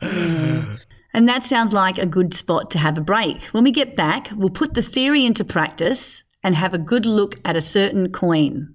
and 1.12 1.28
that 1.28 1.42
sounds 1.42 1.72
like 1.72 1.98
a 1.98 2.06
good 2.06 2.32
spot 2.32 2.70
to 2.72 2.78
have 2.78 2.96
a 2.96 3.00
break. 3.00 3.42
When 3.46 3.64
we 3.64 3.72
get 3.72 3.96
back, 3.96 4.30
we'll 4.34 4.50
put 4.50 4.74
the 4.74 4.82
theory 4.82 5.24
into 5.24 5.44
practice 5.44 6.22
and 6.42 6.54
have 6.54 6.72
a 6.72 6.78
good 6.78 7.04
look 7.04 7.36
at 7.44 7.56
a 7.56 7.60
certain 7.60 8.12
coin. 8.12 8.74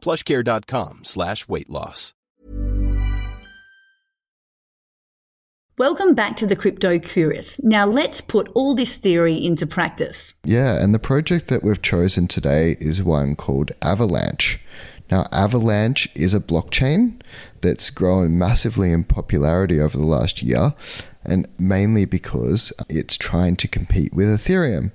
Plushcare.com 0.00 1.04
slash 1.04 1.48
weight 1.48 1.70
loss. 1.70 2.12
Welcome 5.78 6.14
back 6.14 6.38
to 6.38 6.46
the 6.46 6.56
Crypto 6.56 6.98
Curious. 6.98 7.62
Now 7.62 7.84
let's 7.84 8.22
put 8.22 8.48
all 8.54 8.74
this 8.74 8.96
theory 8.96 9.34
into 9.34 9.66
practice. 9.66 10.32
Yeah, 10.42 10.82
and 10.82 10.94
the 10.94 10.98
project 10.98 11.48
that 11.48 11.62
we've 11.62 11.82
chosen 11.82 12.28
today 12.28 12.76
is 12.80 13.02
one 13.02 13.36
called 13.36 13.72
Avalanche. 13.82 14.58
Now, 15.10 15.28
Avalanche 15.30 16.08
is 16.14 16.32
a 16.32 16.40
blockchain 16.40 17.20
that's 17.60 17.90
grown 17.90 18.38
massively 18.38 18.90
in 18.90 19.04
popularity 19.04 19.78
over 19.78 19.98
the 19.98 20.06
last 20.06 20.42
year, 20.42 20.74
and 21.24 21.46
mainly 21.58 22.06
because 22.06 22.72
it's 22.88 23.18
trying 23.18 23.56
to 23.56 23.68
compete 23.68 24.14
with 24.14 24.28
Ethereum. 24.28 24.92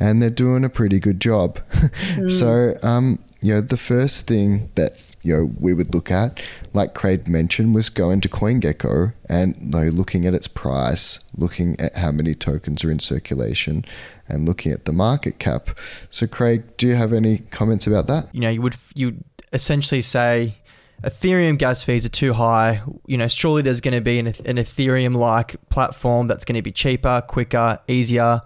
And 0.00 0.20
they're 0.20 0.30
doing 0.30 0.64
a 0.64 0.68
pretty 0.68 0.98
good 0.98 1.20
job. 1.20 1.60
Mm. 1.70 2.32
so, 2.38 2.76
um, 2.86 3.20
you 3.44 3.52
know, 3.52 3.60
the 3.60 3.76
first 3.76 4.26
thing 4.26 4.70
that 4.74 5.02
you 5.20 5.36
know 5.36 5.52
we 5.60 5.74
would 5.74 5.94
look 5.94 6.10
at, 6.10 6.40
like 6.72 6.94
Craig 6.94 7.28
mentioned, 7.28 7.74
was 7.74 7.90
going 7.90 8.22
to 8.22 8.28
CoinGecko 8.30 9.12
and 9.28 9.54
you 9.60 9.68
know, 9.68 9.82
looking 9.88 10.24
at 10.24 10.32
its 10.32 10.48
price, 10.48 11.20
looking 11.36 11.78
at 11.78 11.94
how 11.94 12.10
many 12.10 12.34
tokens 12.34 12.82
are 12.84 12.90
in 12.90 12.98
circulation, 12.98 13.84
and 14.30 14.46
looking 14.46 14.72
at 14.72 14.86
the 14.86 14.92
market 14.92 15.38
cap. 15.38 15.78
So, 16.08 16.26
Craig, 16.26 16.74
do 16.78 16.86
you 16.86 16.94
have 16.94 17.12
any 17.12 17.38
comments 17.50 17.86
about 17.86 18.06
that? 18.06 18.34
You 18.34 18.40
know, 18.40 18.48
you 18.48 18.62
would 18.62 18.76
you 18.94 19.22
essentially 19.52 20.00
say 20.00 20.56
Ethereum 21.02 21.58
gas 21.58 21.84
fees 21.84 22.06
are 22.06 22.08
too 22.08 22.32
high. 22.32 22.80
You 23.06 23.18
know, 23.18 23.28
surely 23.28 23.60
there's 23.60 23.82
going 23.82 23.94
to 23.94 24.00
be 24.00 24.18
an, 24.18 24.28
an 24.28 24.56
Ethereum 24.56 25.14
like 25.14 25.56
platform 25.68 26.28
that's 26.28 26.46
going 26.46 26.56
to 26.56 26.62
be 26.62 26.72
cheaper, 26.72 27.22
quicker, 27.28 27.78
easier. 27.88 28.40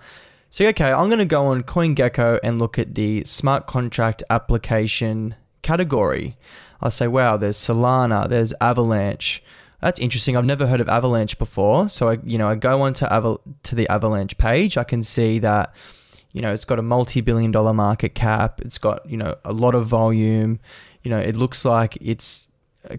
So, 0.58 0.66
okay, 0.66 0.90
I'm 0.90 1.06
going 1.06 1.20
to 1.20 1.24
go 1.24 1.46
on 1.46 1.62
CoinGecko 1.62 2.40
and 2.42 2.58
look 2.58 2.80
at 2.80 2.96
the 2.96 3.22
smart 3.24 3.68
contract 3.68 4.24
application 4.28 5.36
category. 5.62 6.36
I'll 6.80 6.90
say, 6.90 7.06
wow, 7.06 7.36
there's 7.36 7.56
Solana, 7.56 8.28
there's 8.28 8.52
Avalanche. 8.60 9.40
That's 9.80 10.00
interesting. 10.00 10.36
I've 10.36 10.44
never 10.44 10.66
heard 10.66 10.80
of 10.80 10.88
Avalanche 10.88 11.38
before. 11.38 11.88
So, 11.88 12.08
I, 12.08 12.18
you 12.24 12.38
know, 12.38 12.48
I 12.48 12.56
go 12.56 12.82
onto 12.82 13.06
Aval- 13.06 13.38
to 13.62 13.76
the 13.76 13.88
Avalanche 13.88 14.36
page. 14.36 14.76
I 14.76 14.82
can 14.82 15.04
see 15.04 15.38
that, 15.38 15.76
you 16.32 16.40
know, 16.40 16.52
it's 16.52 16.64
got 16.64 16.80
a 16.80 16.82
multi-billion 16.82 17.52
dollar 17.52 17.72
market 17.72 18.16
cap. 18.16 18.60
It's 18.60 18.78
got, 18.78 19.08
you 19.08 19.16
know, 19.16 19.36
a 19.44 19.52
lot 19.52 19.76
of 19.76 19.86
volume. 19.86 20.58
You 21.04 21.12
know, 21.12 21.20
it 21.20 21.36
looks 21.36 21.64
like 21.64 21.96
it's 22.00 22.47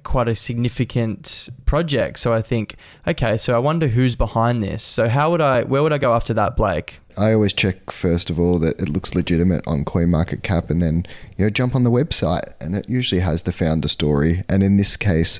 quite 0.03 0.27
a 0.27 0.35
significant 0.35 1.49
project. 1.65 2.19
So 2.19 2.31
I 2.31 2.41
think, 2.41 2.75
okay, 3.07 3.37
so 3.37 3.55
I 3.55 3.59
wonder 3.59 3.87
who's 3.87 4.15
behind 4.15 4.63
this. 4.63 4.83
So 4.83 5.09
how 5.09 5.31
would 5.31 5.41
I, 5.41 5.63
where 5.63 5.81
would 5.81 5.93
I 5.93 5.97
go 5.97 6.13
after 6.13 6.33
that, 6.35 6.55
Blake? 6.55 6.99
I 7.17 7.33
always 7.33 7.53
check 7.53 7.91
first 7.91 8.29
of 8.29 8.39
all 8.39 8.59
that 8.59 8.79
it 8.79 8.87
looks 8.87 9.15
legitimate 9.15 9.67
on 9.67 9.83
CoinMarketCap, 9.83 10.69
and 10.69 10.81
then 10.81 11.05
you 11.37 11.45
know 11.45 11.49
jump 11.49 11.75
on 11.75 11.83
the 11.83 11.91
website, 11.91 12.53
and 12.61 12.75
it 12.75 12.87
usually 12.87 13.21
has 13.21 13.43
the 13.43 13.51
founder 13.51 13.87
story. 13.87 14.43
And 14.47 14.61
in 14.63 14.77
this 14.77 14.95
case, 14.95 15.39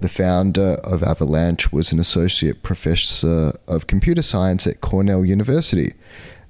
The 0.00 0.08
founder 0.08 0.78
of 0.84 1.02
Avalanche 1.02 1.72
was 1.72 1.90
an 1.90 1.98
associate 1.98 2.62
professor 2.62 3.52
of 3.66 3.88
computer 3.88 4.22
science 4.22 4.64
at 4.64 4.80
Cornell 4.80 5.24
University, 5.24 5.94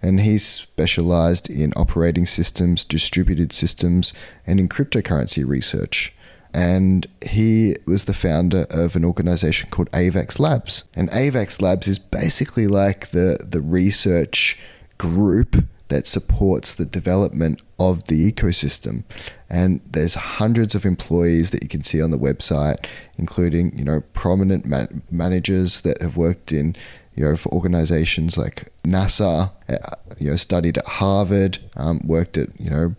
and 0.02 0.20
he's 0.20 0.44
specialized 0.46 1.48
in 1.48 1.72
operating 1.74 2.26
systems, 2.26 2.84
distributed 2.84 3.52
systems, 3.52 4.12
and 4.46 4.61
in 4.61 4.68
cryptocurrency 4.68 5.48
research. 5.48 6.14
And 6.54 7.06
he 7.24 7.76
was 7.87 8.06
the 8.06 8.14
founder 8.14 8.66
of 8.70 8.96
an 8.96 9.04
organization 9.04 9.70
called 9.70 9.90
AVAX 9.92 10.38
Labs. 10.38 10.84
And 10.94 11.11
AVAX 11.11 11.61
Labs 11.61 11.88
is 11.88 11.98
basically 11.98 12.66
like 12.66 13.08
the, 13.08 13.38
the 13.46 13.61
research 13.61 14.58
group 14.96 15.64
that 15.88 16.06
supports 16.06 16.74
the 16.74 16.84
development 16.84 17.62
of 17.78 18.04
the 18.04 18.30
ecosystem. 18.30 19.04
And 19.50 19.80
there's 19.90 20.14
hundreds 20.14 20.74
of 20.74 20.84
employees 20.84 21.50
that 21.50 21.62
you 21.62 21.68
can 21.68 21.82
see 21.82 22.00
on 22.02 22.11
the 22.11 22.18
website, 22.18 22.87
including 23.16 23.76
you 23.78 23.84
know 23.84 24.02
prominent 24.12 24.66
man- 24.66 25.02
managers 25.11 25.80
that 25.82 26.00
have 26.02 26.16
worked 26.16 26.52
in 26.52 26.76
you 27.14 27.24
know 27.24 27.37
for 27.37 27.52
organizations 27.52 28.37
like 28.37 28.68
NASA, 28.84 29.50
uh, 29.68 29.96
you 30.18 30.30
know 30.30 30.37
studied 30.37 30.78
at 30.78 30.87
Harvard, 30.87 31.58
um, 31.76 32.00
worked 32.04 32.37
at 32.37 32.48
you 32.61 32.70
know. 32.70 32.94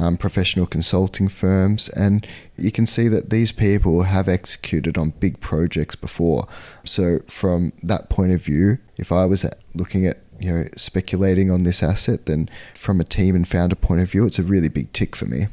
Um, 0.00 0.16
professional 0.16 0.64
consulting 0.64 1.28
firms, 1.28 1.90
and 1.90 2.26
you 2.56 2.72
can 2.72 2.86
see 2.86 3.06
that 3.08 3.28
these 3.28 3.52
people 3.52 4.04
have 4.04 4.28
executed 4.28 4.96
on 4.96 5.10
big 5.10 5.40
projects 5.40 5.94
before. 5.94 6.48
So, 6.86 7.18
from 7.28 7.74
that 7.82 8.08
point 8.08 8.32
of 8.32 8.42
view, 8.42 8.78
if 8.96 9.12
I 9.12 9.26
was 9.26 9.44
looking 9.74 10.06
at 10.06 10.16
you 10.38 10.50
know 10.50 10.64
speculating 10.74 11.50
on 11.50 11.64
this 11.64 11.82
asset, 11.82 12.24
then 12.24 12.48
from 12.74 12.98
a 12.98 13.04
team 13.04 13.36
and 13.36 13.46
founder 13.46 13.76
point 13.76 14.00
of 14.00 14.10
view, 14.10 14.24
it's 14.24 14.38
a 14.38 14.42
really 14.42 14.68
big 14.68 14.90
tick 14.94 15.14
for 15.14 15.26
me. 15.26 15.48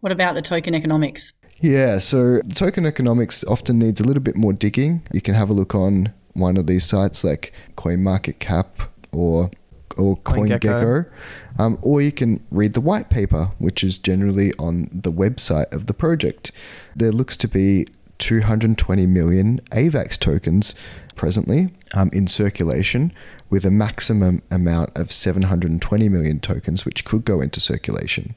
What 0.00 0.10
about 0.10 0.36
the 0.36 0.42
token 0.42 0.74
economics? 0.74 1.34
Yeah, 1.60 1.98
so 1.98 2.40
token 2.54 2.86
economics 2.86 3.44
often 3.44 3.78
needs 3.78 4.00
a 4.00 4.04
little 4.04 4.22
bit 4.22 4.36
more 4.36 4.54
digging. 4.54 5.02
You 5.12 5.20
can 5.20 5.34
have 5.34 5.50
a 5.50 5.52
look 5.52 5.74
on 5.74 6.14
one 6.32 6.56
of 6.56 6.66
these 6.66 6.84
sites 6.84 7.24
like 7.24 7.52
CoinMarketCap 7.76 8.88
or 9.12 9.50
or 9.98 10.16
CoinGecko. 10.18 11.10
Um, 11.58 11.78
or 11.82 12.00
you 12.00 12.12
can 12.12 12.44
read 12.50 12.74
the 12.74 12.80
white 12.80 13.10
paper, 13.10 13.50
which 13.58 13.84
is 13.84 13.98
generally 13.98 14.52
on 14.58 14.88
the 14.92 15.12
website 15.12 15.72
of 15.72 15.86
the 15.86 15.94
project. 15.94 16.52
There 16.96 17.12
looks 17.12 17.36
to 17.38 17.48
be 17.48 17.86
220 18.18 19.06
million 19.06 19.60
AVAX 19.72 20.18
tokens 20.18 20.74
presently 21.16 21.70
um, 21.94 22.08
in 22.12 22.26
circulation, 22.26 23.12
with 23.50 23.64
a 23.64 23.70
maximum 23.70 24.42
amount 24.50 24.96
of 24.96 25.12
720 25.12 26.08
million 26.08 26.40
tokens, 26.40 26.84
which 26.84 27.04
could 27.04 27.24
go 27.24 27.40
into 27.40 27.60
circulation. 27.60 28.34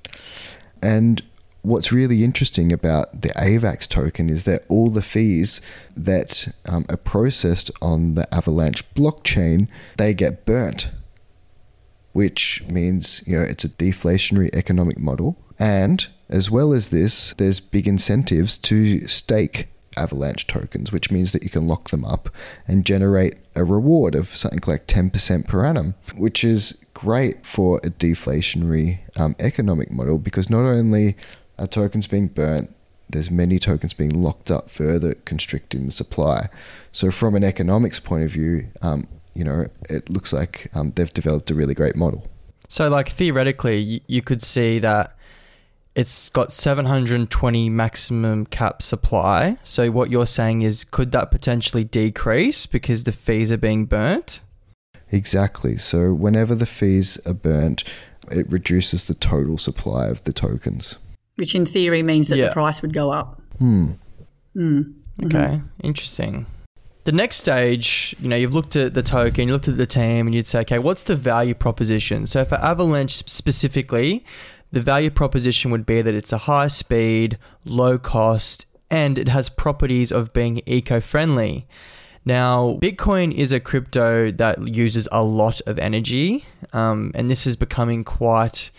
And 0.82 1.24
what's 1.62 1.92
really 1.92 2.24
interesting 2.24 2.72
about 2.72 3.22
the 3.22 3.30
AVAX 3.30 3.88
token 3.88 4.30
is 4.30 4.44
that 4.44 4.64
all 4.70 4.90
the 4.90 5.02
fees 5.02 5.62
that 5.96 6.54
um, 6.68 6.86
are 6.90 6.98
processed 6.98 7.72
on 7.82 8.16
the 8.16 8.34
Avalanche 8.34 8.84
blockchain, 8.94 9.68
they 9.98 10.14
get 10.14 10.46
burnt, 10.46 10.90
which 12.16 12.64
means 12.70 13.22
you 13.28 13.38
know 13.38 13.44
it's 13.44 13.66
a 13.66 13.70
deflationary 13.70 14.50
economic 14.56 14.98
model. 14.98 15.36
And 15.60 16.08
as 16.30 16.50
well 16.50 16.72
as 16.72 16.90
this, 16.90 17.34
there's 17.34 17.60
big 17.60 17.88
incentives 17.88 18.58
to 18.60 19.06
stake 19.06 19.68
Avalanche 19.98 20.48
tokens, 20.48 20.94
which 20.94 21.12
means 21.12 21.34
that 21.34 21.44
you 21.44 21.50
can 21.50 21.68
lock 21.68 21.90
them 21.90 22.06
up 22.06 22.30
and 22.70 22.86
generate 22.86 23.36
a 23.54 23.66
reward 23.66 24.16
of 24.16 24.34
something 24.34 24.62
like 24.66 24.88
10% 24.88 25.46
per 25.46 25.66
annum, 25.66 25.94
which 26.16 26.46
is 26.46 26.78
great 26.94 27.46
for 27.46 27.80
a 27.80 27.90
deflationary 27.90 29.00
um, 29.18 29.36
economic 29.40 29.92
model 29.92 30.18
because 30.18 30.50
not 30.50 30.64
only 30.64 31.18
are 31.60 31.68
tokens 31.68 32.08
being 32.08 32.28
burnt, 32.28 32.74
there's 33.10 33.30
many 33.30 33.60
tokens 33.60 33.94
being 33.94 34.24
locked 34.24 34.50
up, 34.50 34.70
further 34.70 35.16
constricting 35.26 35.86
the 35.86 35.92
supply. 35.92 36.48
So, 36.94 37.12
from 37.12 37.36
an 37.36 37.44
economics 37.44 38.00
point 38.00 38.24
of 38.24 38.32
view, 38.32 38.68
um, 38.82 39.08
you 39.36 39.44
know, 39.44 39.66
it 39.90 40.10
looks 40.10 40.34
like 40.34 40.72
um, 40.74 40.92
they've 40.96 41.14
developed 41.14 41.52
a 41.52 41.54
really 41.56 41.74
great 41.74 41.96
model. 41.96 42.26
So, 42.68 42.90
like 42.90 43.10
theoretically, 43.10 44.02
you 44.08 44.22
could 44.22 44.42
see 44.42 44.80
that 44.80 45.16
it's 45.96 46.28
got 46.30 46.52
720 46.52 47.70
maximum 47.70 48.46
cap 48.46 48.82
supply. 48.82 49.58
So 49.64 49.92
what 49.92 50.12
you're 50.12 50.26
saying 50.26 50.62
is 50.62 50.84
could 50.84 51.12
that 51.14 51.32
potentially 51.32 51.86
decrease 51.86 52.66
because 52.66 53.06
the 53.06 53.14
fees 53.14 53.52
are 53.52 53.58
being 53.58 53.86
burnt? 53.86 54.42
Exactly. 55.12 55.78
So 55.78 56.14
whenever 56.14 56.54
the 56.54 56.66
fees 56.66 57.18
are 57.26 57.34
burnt, 57.34 57.86
it 58.30 58.50
reduces 58.52 59.08
the 59.08 59.14
total 59.14 59.58
supply 59.58 60.08
of 60.08 60.24
the 60.26 60.34
tokens. 60.34 60.98
Which 61.36 61.56
in 61.56 61.66
theory 61.66 62.04
means 62.04 62.28
that 62.28 62.38
yeah. 62.38 62.48
the 62.48 62.54
price 62.54 62.82
would 62.82 62.94
go 62.94 63.12
up. 63.12 63.42
Hmm. 63.60 63.92
Mm. 64.56 64.94
Okay, 65.24 65.38
mm-hmm. 65.38 65.68
interesting. 65.82 66.46
The 67.06 67.12
next 67.12 67.38
stage, 67.38 68.16
you 68.20 68.28
know, 68.28 68.36
you've 68.36 68.56
looked 68.56 68.76
at 68.76 68.96
the 68.96 69.04
token, 69.04 69.48
you 69.48 69.54
looked 69.54 69.68
at 69.68 69.78
the 69.78 69.86
team, 69.86 70.26
and 70.26 70.34
you'd 70.34 70.48
say, 70.48 70.62
okay, 70.62 70.80
what's 70.80 71.04
the 71.04 71.16
value 71.16 71.54
proposition? 71.54 72.26
So 72.26 72.44
for 72.44 72.56
Avalanche 72.56 73.14
specifically, 73.30 74.26
the 74.72 74.82
value 74.82 75.12
proposition 75.12 75.70
would 75.70 75.86
be 75.86 76.02
that 76.02 76.16
it's 76.16 76.34
a 76.34 76.40
high 76.40 76.68
speed, 76.68 77.38
low 77.64 78.00
cost, 78.00 78.66
and 78.90 79.20
it 79.20 79.28
has 79.28 79.50
properties 79.50 80.12
of 80.12 80.34
being 80.34 80.64
eco 80.66 81.00
friendly. 81.00 81.68
Now, 82.26 82.80
Bitcoin 82.82 83.32
is 83.32 83.54
a 83.54 83.60
crypto 83.60 84.32
that 84.32 84.68
uses 84.68 85.08
a 85.12 85.24
lot 85.24 85.62
of 85.68 85.78
energy, 85.78 86.44
um, 86.74 87.12
and 87.14 87.30
this 87.30 87.46
is 87.46 87.56
becoming 87.56 88.04
quite 88.04 88.72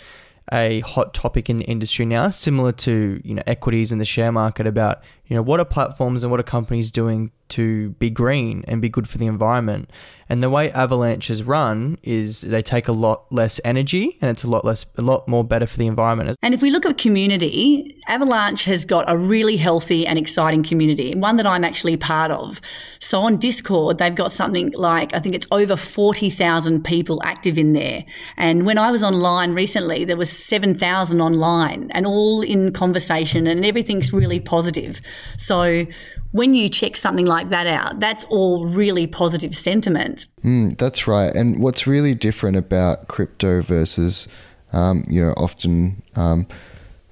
a 0.53 0.81
hot 0.81 1.15
topic 1.15 1.49
in 1.49 1.59
the 1.59 1.65
industry 1.65 2.05
now, 2.05 2.31
similar 2.31 2.73
to 2.73 3.21
you 3.25 3.35
know 3.35 3.43
equities 3.47 3.93
in 3.93 3.99
the 3.99 4.05
share 4.05 4.33
market 4.33 4.67
about 4.67 5.03
you 5.27 5.37
know 5.37 5.43
what 5.43 5.61
are 5.61 5.65
platforms 5.65 6.23
and 6.23 6.31
what 6.31 6.41
are 6.41 6.45
companies 6.45 6.93
doing 6.93 7.33
to 7.49 7.91
be 7.91 8.11
green 8.11 8.65
and 8.67 8.83
be 8.83 8.89
good 8.89 9.09
for 9.09 9.19
the 9.19 9.27
environment. 9.27 9.91
And 10.29 10.43
the 10.43 10.51
way 10.51 10.73
avalanches 10.73 11.45
run 11.45 11.99
is 12.03 12.41
they 12.41 12.61
take 12.61 12.89
a 12.89 12.93
lot 12.93 13.31
less 13.31 13.61
energy 13.65 14.19
and 14.21 14.29
it's 14.29 14.43
a 14.43 14.49
lot 14.49 14.65
less 14.65 14.85
a 14.97 15.03
lot 15.03 15.29
more 15.29 15.45
better 15.45 15.69
for 15.69 15.79
the 15.79 15.87
environment. 15.87 16.37
And 16.43 16.53
if 16.53 16.61
we 16.61 16.71
look 16.71 16.85
at 16.85 16.99
community, 16.99 17.97
Avalanche 18.09 18.65
has 18.65 18.85
got 18.85 19.05
a 19.09 19.17
really 19.17 19.57
healthy 19.57 20.05
and 20.05 20.19
exciting 20.19 20.65
community, 20.65 21.15
one 21.15 21.37
that 21.37 21.47
I'm 21.47 21.63
actually 21.63 21.97
part 21.97 22.33
of. 22.33 22.61
So 22.99 23.21
on 23.21 23.37
Discord, 23.37 23.99
they've 23.99 24.15
got 24.15 24.33
something 24.33 24.73
like 24.73 25.15
I 25.15 25.21
think 25.21 25.37
it's 25.37 25.47
over 25.53 25.77
40,000 25.77 26.85
people 26.85 27.21
active 27.23 27.57
in 27.57 27.73
there. 27.73 28.05
And 28.37 28.67
when 28.67 28.79
I 28.79 28.91
was 28.91 29.05
online 29.05 29.55
recently, 29.55 30.05
there 30.05 30.17
was 30.17 30.31
7,000 30.31 31.21
online 31.21 31.93
and 31.93 32.05
all 32.05 32.43
in 32.43 32.73
conversation 32.73 33.47
and 33.47 33.65
everything's 33.65 34.13
really 34.13 34.41
positive. 34.41 35.01
So 35.39 35.87
when 36.33 36.55
you 36.55 36.69
check 36.69 36.97
something 36.97 37.27
like 37.27 37.49
that 37.51 37.67
out, 37.67 38.01
that's 38.01 38.25
all 38.25 38.67
really 38.67 39.07
positive 39.07 39.57
sentiment. 39.57 40.27
Mm, 40.45 40.77
that's 40.79 41.07
right. 41.07 41.35
And 41.35 41.61
what's 41.61 41.87
really 41.87 42.15
different 42.15 42.57
about 42.57 43.09
crypto 43.09 43.63
versus, 43.63 44.29
um, 44.73 45.05
you 45.09 45.23
know, 45.23 45.33
often 45.37 46.03
um, 46.15 46.47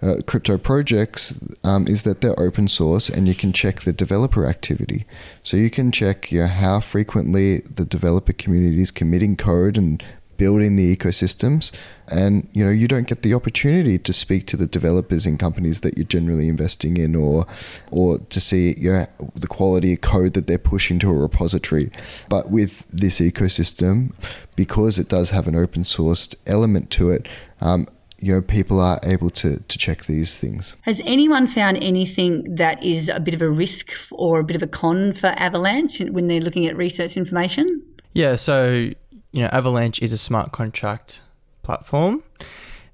uh, 0.04 0.16
crypto 0.26 0.58
projects 0.58 1.38
um, 1.62 1.88
is 1.88 2.02
that 2.02 2.20
they're 2.20 2.38
open 2.38 2.68
source 2.68 3.08
and 3.08 3.26
you 3.26 3.34
can 3.34 3.52
check 3.52 3.80
the 3.82 3.92
developer 3.92 4.46
activity. 4.46 5.06
So 5.42 5.56
you 5.56 5.70
can 5.70 5.90
check 5.90 6.30
you 6.30 6.40
know, 6.40 6.48
how 6.48 6.80
frequently 6.80 7.60
the 7.60 7.86
developer 7.86 8.32
community 8.32 8.82
is 8.82 8.90
committing 8.90 9.36
code 9.36 9.78
and 9.78 10.04
building 10.36 10.76
the 10.76 10.96
ecosystems. 10.96 11.72
And 12.10 12.48
you 12.52 12.62
know 12.64 12.70
you 12.70 12.86
don't 12.86 13.06
get 13.06 13.22
the 13.22 13.32
opportunity 13.32 13.98
to 13.98 14.12
speak 14.12 14.46
to 14.48 14.58
the 14.58 14.66
developers 14.66 15.24
in 15.24 15.38
companies 15.38 15.80
that 15.80 15.96
you're 15.96 16.06
generally 16.06 16.48
investing 16.48 16.98
in 16.98 17.16
or 17.16 17.46
or 17.90 18.18
to 18.18 18.40
see 18.40 18.74
you 18.76 18.92
know, 18.92 19.06
the 19.34 19.46
quality 19.46 19.94
of 19.94 20.02
code 20.02 20.34
that 20.34 20.46
they're 20.46 20.58
pushing 20.58 20.98
to 20.98 21.10
a 21.10 21.14
repository. 21.14 21.90
But 22.28 22.50
with 22.50 22.86
this 22.88 23.20
ecosystem 23.20 24.12
because 24.54 24.98
it 24.98 25.08
does 25.08 25.30
have 25.30 25.48
an 25.48 25.56
open 25.56 25.82
sourced 25.82 26.34
element 26.46 26.90
to 26.90 27.10
it 27.10 27.26
um, 27.60 27.88
you 28.24 28.32
know 28.32 28.40
people 28.40 28.80
are 28.80 28.98
able 29.04 29.30
to 29.30 29.60
to 29.60 29.78
check 29.78 30.04
these 30.04 30.38
things. 30.38 30.76
Has 30.82 31.02
anyone 31.04 31.46
found 31.46 31.76
anything 31.82 32.54
that 32.56 32.82
is 32.82 33.08
a 33.08 33.20
bit 33.20 33.34
of 33.34 33.42
a 33.42 33.50
risk 33.50 33.92
or 34.12 34.40
a 34.40 34.44
bit 34.44 34.56
of 34.56 34.62
a 34.62 34.66
con 34.66 35.12
for 35.12 35.28
avalanche 35.36 36.00
when 36.00 36.26
they're 36.26 36.40
looking 36.40 36.66
at 36.66 36.76
research 36.76 37.16
information? 37.16 37.82
Yeah 38.14 38.36
so 38.36 38.90
you 39.34 39.42
know, 39.42 39.48
Avalanche 39.52 40.00
is 40.00 40.12
a 40.12 40.16
smart 40.16 40.52
contract 40.52 41.20
platform. 41.64 42.22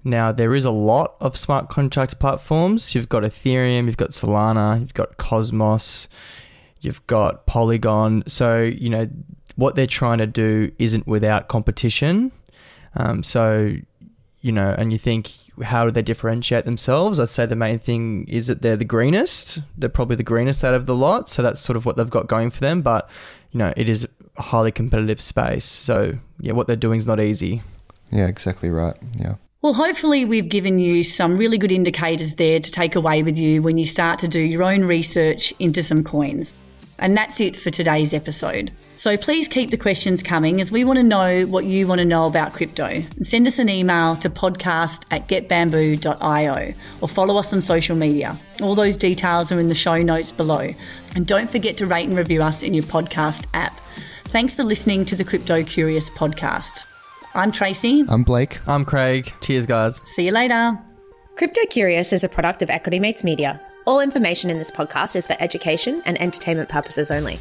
Now, 0.03 0.33
there 0.33 0.55
is 0.55 0.65
a 0.65 0.71
lot 0.71 1.17
of 1.21 1.37
smart 1.37 1.69
contract 1.69 2.19
platforms. 2.19 2.95
You've 2.95 3.11
got 3.11 3.25
Ethereum, 3.25 3.85
you've 3.85 3.99
got 3.99 4.13
Solana, 4.13 4.81
you've 4.81 4.95
got 4.95 5.19
Cosmos, 5.19 6.09
you've 6.81 7.07
got 7.07 7.45
Polygon. 7.45 8.23
So, 8.27 8.63
you 8.63 8.89
know, 8.89 9.11
what 9.57 9.77
they're 9.77 9.87
trying 9.87 10.17
to 10.17 10.27
do 10.27 10.73
isn't 10.79 11.07
without 11.07 11.49
competition. 11.49 12.33
Um, 12.97 13.23
so, 13.23 13.75
you 14.41 14.53
know, 14.53 14.75
and 14.79 14.93
you 14.93 14.99
think, 14.99 15.33
how 15.63 15.85
do 15.85 15.91
they 15.91 16.01
differentiate 16.01 16.65
themselves? 16.65 17.21
I'd 17.21 17.29
say 17.29 17.45
the 17.45 17.55
main 17.55 17.79
thing 17.79 18.27
is 18.29 18.47
that 18.47 18.63
they're 18.63 18.79
the 18.79 18.87
greenest. 18.87 19.61
They're 19.77 19.91
probably 19.91 20.17
the 20.17 20.23
greenest 20.23 20.65
out 20.65 20.73
of 20.73 20.87
the 20.87 20.95
lot. 20.95 21.29
So 21.29 21.43
that's 21.43 21.61
sort 21.61 21.77
of 21.77 21.85
what 21.85 21.99
they've 21.99 22.09
got 22.09 22.29
going 22.29 22.51
for 22.51 22.61
them. 22.61 22.81
But, 22.81 23.11
you 23.51 23.59
know, 23.59 23.75
it 23.77 23.91
is 23.91 24.09
highly 24.41 24.73
competitive 24.73 25.21
space. 25.21 25.65
So 25.65 26.19
yeah, 26.41 26.53
what 26.53 26.67
they're 26.67 26.77
doing 26.77 26.99
is 26.99 27.07
not 27.07 27.21
easy. 27.21 27.63
Yeah, 28.11 28.27
exactly 28.27 28.71
right. 28.71 28.97
Yeah. 29.19 29.35
Well, 29.63 29.75
hopefully, 29.75 30.25
we've 30.25 30.49
given 30.49 30.79
you 30.79 31.05
some 31.05 31.37
really 31.37 31.59
good 31.59 31.71
indicators 31.71 32.35
there 32.37 32.61
to 32.61 32.71
take 32.71 32.95
away 32.95 33.23
with 33.23 33.37
you 33.37 33.61
when 33.61 33.77
you 33.77 33.85
start 33.85 34.19
to 34.21 34.29
do 34.29 34.41
your 34.41 34.63
own 34.63 34.85
research 34.85 35.53
into 35.59 35.83
some 35.83 36.03
coins. 36.03 36.55
And 36.99 37.17
that's 37.17 37.41
it 37.41 37.57
for 37.57 37.71
today's 37.71 38.15
episode. 38.15 38.73
So 38.97 39.17
please 39.17 39.49
keep 39.49 39.71
the 39.71 39.79
questions 39.79 40.23
coming 40.23 40.61
as 40.61 40.71
we 40.71 40.85
want 40.85 40.99
to 40.99 41.03
know 41.03 41.47
what 41.47 41.65
you 41.65 41.87
want 41.87 41.99
to 42.01 42.05
know 42.05 42.27
about 42.27 42.53
crypto. 42.53 42.85
And 42.85 43.27
send 43.27 43.47
us 43.47 43.59
an 43.59 43.71
email 43.71 44.17
to 44.17 44.29
podcast 44.29 45.07
at 45.11 45.27
getbamboo.io 45.27 46.75
or 47.01 47.09
follow 47.09 47.39
us 47.39 47.53
on 47.55 47.63
social 47.63 47.97
media. 47.97 48.37
All 48.61 48.75
those 48.75 48.99
details 48.99 49.51
are 49.51 49.59
in 49.59 49.69
the 49.69 49.75
show 49.75 50.03
notes 50.03 50.31
below. 50.31 50.75
And 51.15 51.27
don't 51.27 51.49
forget 51.49 51.79
to 51.79 51.87
rate 51.87 52.07
and 52.07 52.17
review 52.17 52.43
us 52.43 52.63
in 52.63 52.75
your 52.75 52.85
podcast 52.85 53.47
app. 53.55 53.81
Thanks 54.31 54.55
for 54.55 54.63
listening 54.63 55.05
to 55.07 55.17
the 55.17 55.25
Crypto 55.25 55.65
Curious 55.65 56.09
podcast. 56.09 56.85
I'm 57.35 57.51
Tracy. 57.51 58.05
I'm 58.09 58.23
Blake. 58.23 58.61
I'm 58.69 58.85
Craig. 58.85 59.33
Cheers, 59.41 59.67
guys. 59.67 60.01
See 60.05 60.27
you 60.27 60.31
later. 60.31 60.79
Crypto 61.35 61.63
Curious 61.69 62.13
is 62.13 62.23
a 62.23 62.29
product 62.29 62.63
of 62.63 62.71
Equity 62.71 63.01
Mates 63.01 63.25
Media. 63.25 63.61
All 63.89 63.99
information 63.99 64.49
in 64.49 64.59
this 64.59 64.71
podcast 64.71 65.17
is 65.17 65.27
for 65.27 65.35
education 65.41 66.01
and 66.07 66.17
entertainment 66.21 66.69
purposes 66.69 67.11
only. 67.11 67.41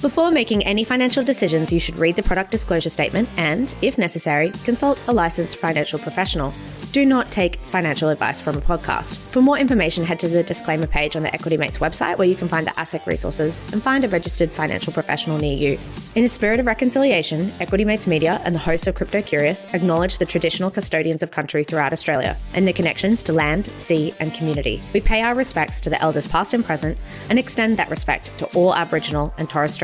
Before 0.00 0.30
making 0.30 0.64
any 0.64 0.84
financial 0.84 1.24
decisions, 1.24 1.72
you 1.72 1.78
should 1.78 1.98
read 1.98 2.16
the 2.16 2.22
product 2.22 2.50
disclosure 2.50 2.90
statement 2.90 3.28
and, 3.36 3.74
if 3.80 3.96
necessary, 3.96 4.50
consult 4.64 5.02
a 5.08 5.12
licensed 5.12 5.56
financial 5.56 5.98
professional. 5.98 6.52
Do 6.94 7.04
not 7.04 7.32
take 7.32 7.56
financial 7.56 8.08
advice 8.10 8.40
from 8.40 8.56
a 8.56 8.60
podcast. 8.60 9.16
For 9.16 9.40
more 9.40 9.58
information, 9.58 10.04
head 10.04 10.20
to 10.20 10.28
the 10.28 10.44
disclaimer 10.44 10.86
page 10.86 11.16
on 11.16 11.24
the 11.24 11.34
Equity 11.34 11.56
Mates 11.56 11.78
website 11.78 12.18
where 12.18 12.28
you 12.28 12.36
can 12.36 12.46
find 12.46 12.64
the 12.64 12.70
ASIC 12.70 13.04
resources 13.06 13.60
and 13.72 13.82
find 13.82 14.04
a 14.04 14.08
registered 14.08 14.48
financial 14.48 14.92
professional 14.92 15.36
near 15.38 15.56
you. 15.56 15.76
In 16.14 16.22
a 16.22 16.28
spirit 16.28 16.60
of 16.60 16.66
reconciliation, 16.66 17.52
Equity 17.58 17.84
Mates 17.84 18.06
Media 18.06 18.40
and 18.44 18.54
the 18.54 18.60
hosts 18.60 18.86
of 18.86 18.94
Crypto 18.94 19.22
Curious 19.22 19.74
acknowledge 19.74 20.18
the 20.18 20.24
traditional 20.24 20.70
custodians 20.70 21.24
of 21.24 21.32
country 21.32 21.64
throughout 21.64 21.92
Australia 21.92 22.36
and 22.54 22.64
their 22.64 22.72
connections 22.72 23.24
to 23.24 23.32
land, 23.32 23.66
sea, 23.66 24.14
and 24.20 24.32
community. 24.32 24.80
We 24.92 25.00
pay 25.00 25.22
our 25.22 25.34
respects 25.34 25.80
to 25.80 25.90
the 25.90 26.00
elders 26.00 26.28
past 26.28 26.54
and 26.54 26.64
present 26.64 26.96
and 27.28 27.40
extend 27.40 27.76
that 27.78 27.90
respect 27.90 28.30
to 28.38 28.46
all 28.54 28.72
Aboriginal 28.72 29.34
and 29.36 29.50
Torres 29.50 29.74
Strait 29.74 29.83